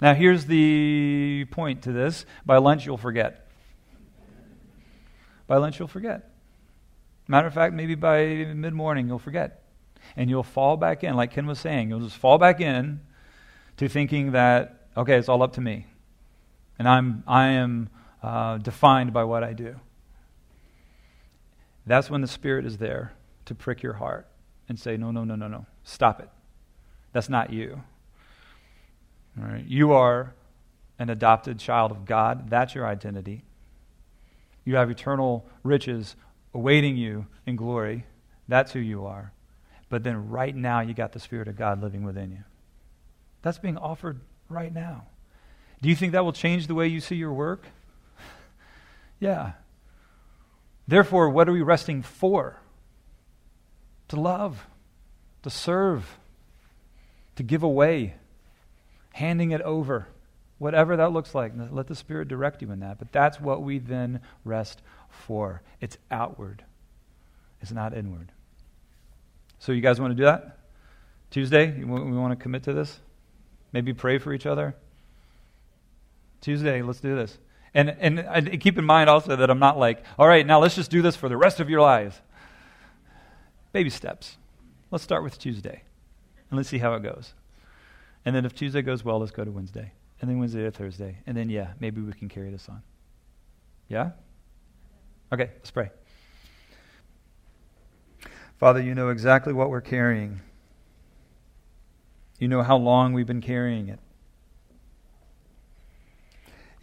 Now, 0.00 0.14
here's 0.14 0.46
the 0.46 1.46
point 1.50 1.82
to 1.82 1.90
this 1.90 2.26
by 2.46 2.58
lunch, 2.58 2.86
you'll 2.86 2.96
forget. 2.96 3.48
By 5.48 5.56
lunch, 5.56 5.80
you'll 5.80 5.88
forget. 5.88 6.30
Matter 7.26 7.48
of 7.48 7.54
fact, 7.54 7.74
maybe 7.74 7.96
by 7.96 8.54
mid 8.54 8.72
morning, 8.72 9.08
you'll 9.08 9.18
forget. 9.18 9.64
And 10.16 10.30
you'll 10.30 10.44
fall 10.44 10.76
back 10.76 11.02
in, 11.02 11.16
like 11.16 11.32
Ken 11.32 11.48
was 11.48 11.58
saying, 11.58 11.88
you'll 11.88 11.98
just 11.98 12.18
fall 12.18 12.38
back 12.38 12.60
in 12.60 13.00
to 13.78 13.88
thinking 13.88 14.30
that, 14.30 14.86
okay, 14.96 15.16
it's 15.16 15.28
all 15.28 15.42
up 15.42 15.54
to 15.54 15.60
me 15.60 15.86
and 16.78 16.88
I'm, 16.88 17.22
I 17.26 17.48
am 17.48 17.88
uh, 18.22 18.58
defined 18.58 19.12
by 19.12 19.24
what 19.24 19.44
I 19.44 19.52
do. 19.52 19.76
That's 21.86 22.10
when 22.10 22.20
the 22.20 22.28
Spirit 22.28 22.64
is 22.64 22.78
there 22.78 23.12
to 23.44 23.54
prick 23.54 23.82
your 23.82 23.94
heart 23.94 24.26
and 24.68 24.78
say, 24.78 24.96
no, 24.96 25.10
no, 25.10 25.24
no, 25.24 25.36
no, 25.36 25.48
no, 25.48 25.66
stop 25.82 26.20
it. 26.20 26.30
That's 27.12 27.28
not 27.28 27.52
you. 27.52 27.82
All 29.38 29.46
right? 29.46 29.64
You 29.66 29.92
are 29.92 30.34
an 30.98 31.10
adopted 31.10 31.58
child 31.58 31.90
of 31.90 32.04
God. 32.04 32.48
That's 32.48 32.74
your 32.74 32.86
identity. 32.86 33.44
You 34.64 34.76
have 34.76 34.90
eternal 34.90 35.44
riches 35.62 36.16
awaiting 36.54 36.96
you 36.96 37.26
in 37.46 37.56
glory. 37.56 38.06
That's 38.48 38.72
who 38.72 38.78
you 38.78 39.04
are. 39.04 39.32
But 39.90 40.02
then 40.02 40.28
right 40.28 40.54
now, 40.54 40.80
you 40.80 40.94
got 40.94 41.12
the 41.12 41.20
Spirit 41.20 41.48
of 41.48 41.56
God 41.56 41.82
living 41.82 42.04
within 42.04 42.30
you. 42.30 42.44
That's 43.42 43.58
being 43.58 43.76
offered 43.76 44.20
right 44.48 44.72
now. 44.72 45.04
Do 45.84 45.90
you 45.90 45.96
think 45.96 46.12
that 46.12 46.24
will 46.24 46.32
change 46.32 46.66
the 46.66 46.74
way 46.74 46.88
you 46.88 46.98
see 46.98 47.16
your 47.16 47.34
work? 47.34 47.66
yeah. 49.20 49.52
Therefore, 50.88 51.28
what 51.28 51.46
are 51.46 51.52
we 51.52 51.60
resting 51.60 52.00
for? 52.00 52.58
To 54.08 54.16
love, 54.18 54.66
to 55.42 55.50
serve, 55.50 56.16
to 57.36 57.42
give 57.42 57.62
away, 57.62 58.14
handing 59.12 59.50
it 59.50 59.60
over, 59.60 60.08
whatever 60.56 60.96
that 60.96 61.12
looks 61.12 61.34
like. 61.34 61.52
Let 61.54 61.88
the 61.88 61.94
Spirit 61.94 62.28
direct 62.28 62.62
you 62.62 62.72
in 62.72 62.80
that. 62.80 62.98
But 62.98 63.12
that's 63.12 63.38
what 63.38 63.60
we 63.60 63.78
then 63.78 64.22
rest 64.42 64.80
for. 65.10 65.60
It's 65.82 65.98
outward, 66.10 66.64
it's 67.60 67.72
not 67.72 67.94
inward. 67.94 68.32
So, 69.58 69.72
you 69.72 69.82
guys 69.82 70.00
want 70.00 70.12
to 70.12 70.16
do 70.16 70.24
that? 70.24 70.60
Tuesday, 71.30 71.78
we 71.78 71.84
want 71.84 72.32
to 72.32 72.42
commit 72.42 72.62
to 72.62 72.72
this? 72.72 73.00
Maybe 73.74 73.92
pray 73.92 74.16
for 74.16 74.32
each 74.32 74.46
other? 74.46 74.74
Tuesday, 76.44 76.82
let's 76.82 77.00
do 77.00 77.16
this. 77.16 77.38
And, 77.72 77.88
and 77.88 78.60
keep 78.60 78.78
in 78.78 78.84
mind 78.84 79.08
also 79.08 79.34
that 79.34 79.48
I'm 79.48 79.58
not 79.58 79.78
like, 79.78 80.04
all 80.18 80.28
right, 80.28 80.46
now 80.46 80.60
let's 80.60 80.74
just 80.74 80.90
do 80.90 81.00
this 81.00 81.16
for 81.16 81.28
the 81.28 81.36
rest 81.36 81.58
of 81.58 81.70
your 81.70 81.80
lives. 81.80 82.20
Baby 83.72 83.88
steps. 83.88 84.36
Let's 84.90 85.02
start 85.02 85.24
with 85.24 85.38
Tuesday, 85.38 85.82
and 86.50 86.56
let's 86.56 86.68
see 86.68 86.78
how 86.78 86.94
it 86.94 87.02
goes. 87.02 87.32
And 88.24 88.36
then 88.36 88.44
if 88.44 88.54
Tuesday 88.54 88.82
goes 88.82 89.04
well, 89.04 89.18
let's 89.18 89.32
go 89.32 89.42
to 89.42 89.50
Wednesday. 89.50 89.92
And 90.20 90.30
then 90.30 90.38
Wednesday 90.38 90.62
to 90.62 90.70
Thursday. 90.70 91.18
And 91.26 91.36
then, 91.36 91.48
yeah, 91.48 91.72
maybe 91.80 92.00
we 92.00 92.12
can 92.12 92.28
carry 92.28 92.50
this 92.50 92.68
on. 92.68 92.82
Yeah? 93.88 94.10
Okay, 95.32 95.50
let's 95.56 95.70
pray. 95.70 95.90
Father, 98.60 98.80
you 98.80 98.94
know 98.94 99.08
exactly 99.08 99.52
what 99.52 99.70
we're 99.70 99.80
carrying. 99.80 100.40
You 102.38 102.48
know 102.48 102.62
how 102.62 102.76
long 102.76 103.14
we've 103.14 103.26
been 103.26 103.40
carrying 103.40 103.88
it. 103.88 103.98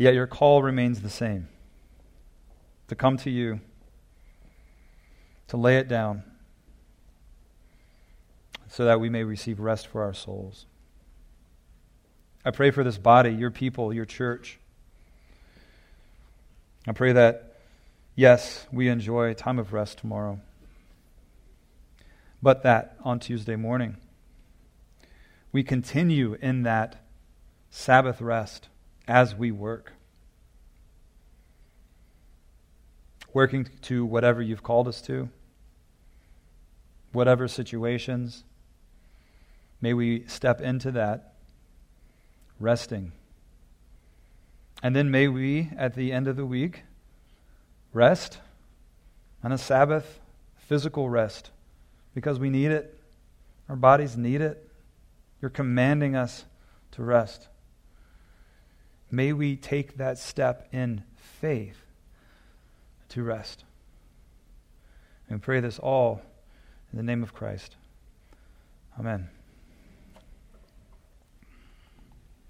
Yet 0.02 0.16
your 0.16 0.26
call 0.26 0.64
remains 0.64 1.02
the 1.02 1.12
same 1.12 1.48
to 2.88 2.96
come 2.96 3.18
to 3.18 3.30
you, 3.30 3.62
to 5.50 5.58
lay 5.58 5.78
it 5.78 5.88
down, 5.88 6.24
so 8.68 8.86
that 8.86 9.00
we 9.00 9.10
may 9.10 9.24
receive 9.24 9.60
rest 9.60 9.86
for 9.86 10.02
our 10.02 10.16
souls. 10.16 10.66
I 12.44 12.50
pray 12.50 12.72
for 12.72 12.84
this 12.84 12.98
body, 12.98 13.30
your 13.30 13.52
people, 13.52 13.94
your 13.94 14.06
church. 14.06 14.58
I 16.88 16.94
pray 16.94 17.14
that, 17.14 17.58
yes, 18.16 18.66
we 18.72 18.88
enjoy 18.88 19.30
a 19.30 19.36
time 19.36 19.60
of 19.60 19.72
rest 19.72 20.00
tomorrow, 20.00 20.40
but 22.42 22.64
that 22.64 22.98
on 23.04 23.20
Tuesday 23.20 23.56
morning, 23.56 23.98
we 25.52 25.62
continue 25.62 26.40
in 26.42 26.64
that 26.64 27.06
Sabbath 27.70 28.20
rest 28.20 28.68
as 29.12 29.36
we 29.36 29.52
work. 29.52 29.92
Working 33.34 33.68
to 33.82 34.06
whatever 34.06 34.42
you've 34.42 34.64
called 34.64 34.88
us 34.88 35.02
to, 35.02 35.28
whatever 37.12 37.50
situations. 37.50 38.46
May 39.82 39.94
we 39.94 40.26
step 40.28 40.62
into 40.62 40.92
that 40.92 41.34
resting. 42.58 43.12
And 44.82 44.96
then 44.96 45.12
may 45.12 45.28
we, 45.28 45.70
at 45.78 45.96
the 45.96 46.14
end 46.14 46.30
of 46.30 46.38
the 46.38 46.46
week, 46.46 46.84
rest 47.92 48.40
on 49.44 49.52
a 49.52 49.58
Sabbath, 49.58 50.22
physical 50.70 51.10
rest, 51.10 51.52
because 52.16 52.40
we 52.40 52.50
need 52.50 52.72
it. 52.72 52.98
Our 53.68 53.76
bodies 53.76 54.16
need 54.16 54.40
it. 54.40 54.70
You're 55.42 55.52
commanding 55.52 56.16
us 56.16 56.46
to 56.92 57.04
rest. 57.04 57.50
May 59.12 59.34
we 59.34 59.58
take 59.58 59.98
that 59.98 60.18
step 60.18 60.70
in 60.72 61.04
faith 61.18 61.78
to 63.10 63.24
rest. 63.24 63.66
And 65.30 65.42
pray 65.42 65.60
this 65.60 65.80
all 65.80 66.22
in 66.92 66.98
the 66.98 67.04
name 67.04 67.22
of 67.22 67.34
Christ. 67.34 67.76
Amen. 68.98 69.30